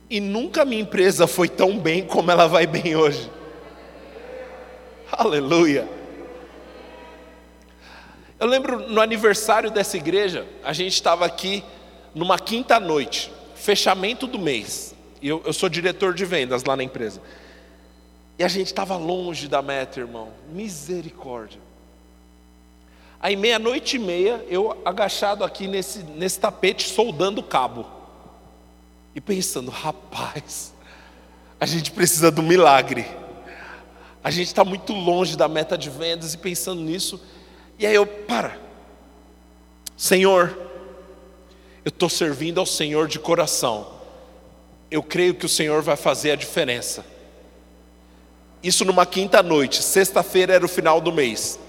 [0.09, 3.31] E nunca minha empresa foi tão bem como ela vai bem hoje.
[5.11, 5.88] Aleluia.
[8.39, 11.63] Eu lembro no aniversário dessa igreja, a gente estava aqui
[12.14, 14.93] numa quinta noite, fechamento do mês.
[15.22, 17.22] E eu, eu sou diretor de vendas lá na empresa.
[18.38, 20.30] E a gente estava longe da meta, irmão.
[20.51, 21.61] Misericórdia.
[23.20, 27.88] Aí, meia-noite e meia, eu agachado aqui nesse, nesse tapete, soldando o cabo
[29.16, 30.74] e pensando: rapaz,
[31.59, 33.05] a gente precisa do milagre.
[34.22, 37.22] A gente está muito longe da meta de vendas e pensando nisso.
[37.80, 38.57] E aí eu, para,
[39.95, 40.57] Senhor,
[41.84, 43.88] eu estou servindo ao Senhor de coração.
[44.89, 47.05] Eu creio que o Senhor vai fazer a diferença.
[48.61, 51.59] Isso numa quinta noite, sexta-feira era o final do mês.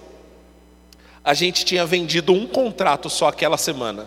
[1.24, 4.06] A gente tinha vendido um contrato só aquela semana.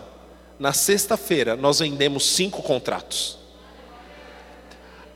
[0.58, 3.38] Na sexta-feira, nós vendemos cinco contratos.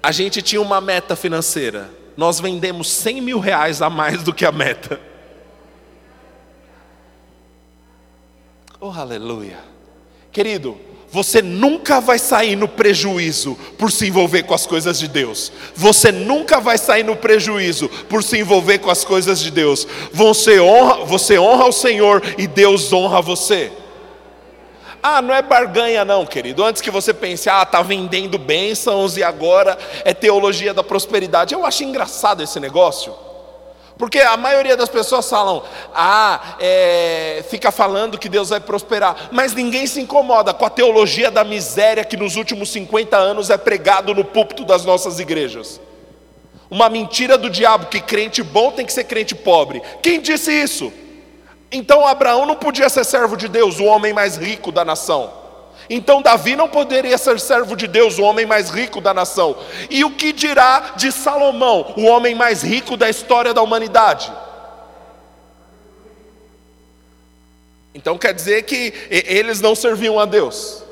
[0.02, 1.88] A gente tinha uma meta financeira.
[2.16, 5.00] Nós vendemos 100 mil reais a mais do que a meta.
[8.78, 9.71] Oh, aleluia.
[10.32, 10.78] Querido,
[11.10, 15.52] você nunca vai sair no prejuízo por se envolver com as coisas de Deus.
[15.76, 19.86] Você nunca vai sair no prejuízo por se envolver com as coisas de Deus.
[20.10, 23.70] Você honra, você honra o Senhor e Deus honra você.
[25.02, 26.64] Ah, não é barganha, não, querido.
[26.64, 29.76] Antes que você pense, ah, está vendendo bênçãos e agora
[30.06, 31.52] é teologia da prosperidade.
[31.52, 33.12] Eu acho engraçado esse negócio.
[34.02, 35.62] Porque a maioria das pessoas falam,
[35.94, 41.30] ah, é, fica falando que Deus vai prosperar, mas ninguém se incomoda com a teologia
[41.30, 45.80] da miséria que nos últimos 50 anos é pregado no púlpito das nossas igrejas.
[46.68, 49.80] Uma mentira do diabo que crente bom tem que ser crente pobre.
[50.02, 50.92] Quem disse isso?
[51.70, 55.41] Então Abraão não podia ser servo de Deus, o homem mais rico da nação.
[55.94, 59.54] Então Davi não poderia ser servo de Deus, o homem mais rico da nação.
[59.90, 64.32] E o que dirá de Salomão, o homem mais rico da história da humanidade?
[67.94, 70.82] Então quer dizer que eles não serviam a Deus.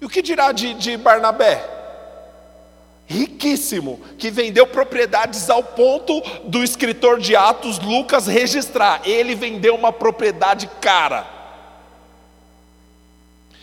[0.00, 1.68] E o que dirá de, de Barnabé?
[3.04, 9.02] riquíssimo, que vendeu propriedades ao ponto do escritor de Atos, Lucas, registrar.
[9.04, 11.31] Ele vendeu uma propriedade cara.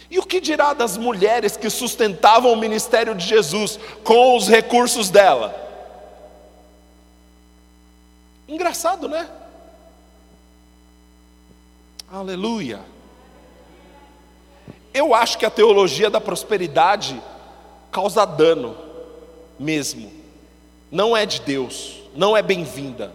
[0.10, 5.10] E o que dirá das mulheres que sustentavam o ministério de Jesus com os recursos
[5.10, 5.55] dela?
[8.47, 9.30] Engraçado, né?
[12.12, 12.80] Aleluia.
[14.91, 17.22] Eu acho que a teologia da prosperidade
[17.91, 18.76] causa dano
[19.60, 20.12] mesmo.
[20.91, 23.14] Não é de Deus, não é bem-vinda.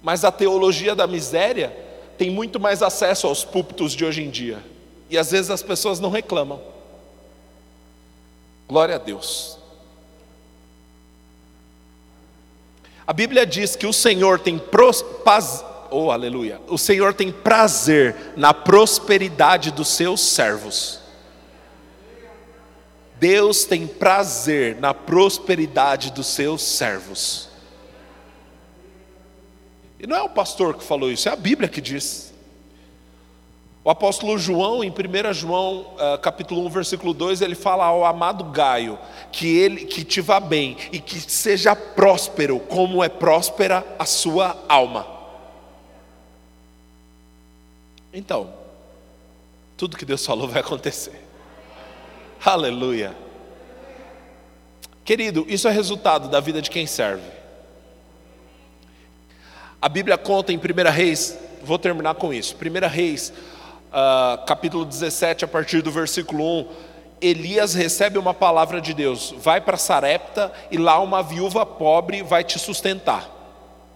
[0.00, 1.76] Mas a teologia da miséria
[2.16, 4.71] tem muito mais acesso aos púlpitos de hoje em dia.
[5.12, 6.58] E às vezes as pessoas não reclamam.
[8.66, 9.58] Glória a Deus.
[13.06, 18.32] A Bíblia diz que o Senhor tem pros, paz, oh aleluia, o Senhor tem prazer
[18.38, 20.98] na prosperidade dos seus servos.
[23.16, 27.50] Deus tem prazer na prosperidade dos seus servos.
[30.00, 32.31] E não é o pastor que falou isso, é a Bíblia que diz.
[33.84, 38.44] O apóstolo João, em 1 João, uh, capítulo 1, versículo 2, ele fala ao amado
[38.44, 38.96] Gaio
[39.32, 44.56] que ele que te vá bem e que seja próspero, como é próspera a sua
[44.68, 45.04] alma.
[48.12, 48.52] Então,
[49.76, 51.20] tudo que Deus falou vai acontecer.
[52.44, 53.16] Aleluia.
[55.04, 57.28] Querido, isso é resultado da vida de quem serve.
[59.80, 60.60] A Bíblia conta em 1
[60.92, 62.54] Reis, vou terminar com isso.
[62.54, 63.32] 1 Reis,
[63.92, 66.68] uh, capítulo 17, a partir do versículo 1.
[67.20, 72.42] Elias recebe uma palavra de Deus, vai para Sarepta e lá uma viúva pobre vai
[72.42, 73.30] te sustentar.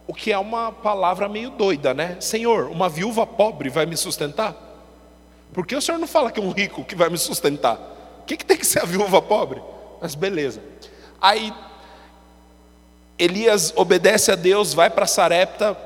[0.07, 2.17] O que é uma palavra meio doida, né?
[2.21, 4.55] Senhor, uma viúva pobre vai me sustentar?
[5.53, 7.77] Por que o senhor não fala que é um rico que vai me sustentar?
[8.21, 9.61] O que, que tem que ser a viúva pobre?
[10.01, 10.61] Mas beleza.
[11.21, 11.53] Aí
[13.19, 15.77] Elias obedece a Deus, vai para Sarepta,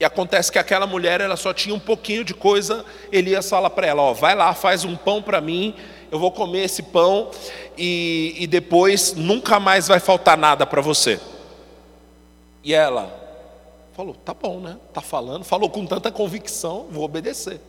[0.00, 2.84] e acontece que aquela mulher ela só tinha um pouquinho de coisa.
[3.10, 5.74] Elias fala para ela: ó, vai lá, faz um pão para mim.
[6.10, 7.30] Eu vou comer esse pão
[7.76, 11.20] e, e depois nunca mais vai faltar nada para você.
[12.62, 13.12] E ela
[13.92, 14.76] falou: tá bom, né?
[14.92, 17.60] Tá falando, falou com tanta convicção, vou obedecer.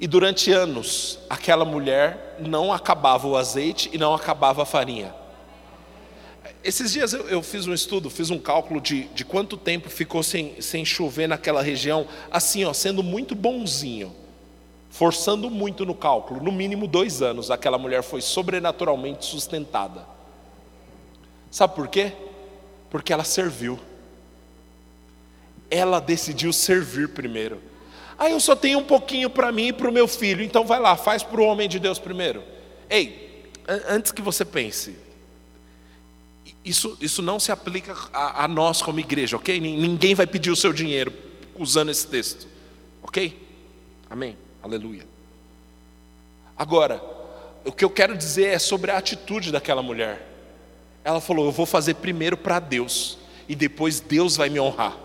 [0.00, 5.14] E durante anos, aquela mulher não acabava o azeite e não acabava a farinha.
[6.64, 10.22] Esses dias eu, eu, fiz um estudo, fiz um cálculo de, de quanto tempo ficou
[10.22, 14.16] sem, sem chover naquela região, assim, ó, sendo muito bonzinho,
[14.88, 20.06] forçando muito no cálculo, no mínimo dois anos, aquela mulher foi sobrenaturalmente sustentada.
[21.50, 22.12] Sabe por quê?
[22.88, 23.78] Porque ela serviu.
[25.70, 27.60] Ela decidiu servir primeiro.
[28.18, 30.80] Ah, eu só tenho um pouquinho para mim e para o meu filho, então vai
[30.80, 32.42] lá, faz para o homem de Deus primeiro.
[32.88, 33.50] Ei,
[33.86, 35.03] antes que você pense,
[36.64, 39.60] isso, isso não se aplica a, a nós como igreja, ok?
[39.60, 41.12] Ninguém vai pedir o seu dinheiro
[41.56, 42.46] usando esse texto,
[43.02, 43.38] ok?
[44.08, 44.36] Amém?
[44.62, 45.06] Aleluia.
[46.56, 47.02] Agora,
[47.64, 50.26] o que eu quero dizer é sobre a atitude daquela mulher.
[51.04, 54.96] Ela falou: Eu vou fazer primeiro para Deus, e depois Deus vai me honrar.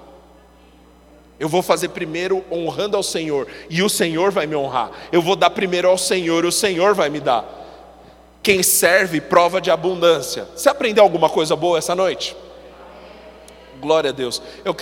[1.40, 4.92] Eu vou fazer primeiro honrando ao Senhor, e o Senhor vai me honrar.
[5.12, 7.59] Eu vou dar primeiro ao Senhor, e o Senhor vai me dar.
[8.42, 10.48] Quem serve prova de abundância.
[10.56, 12.36] Você aprendeu alguma coisa boa essa noite?
[13.80, 14.42] Glória a Deus.
[14.64, 14.74] Eu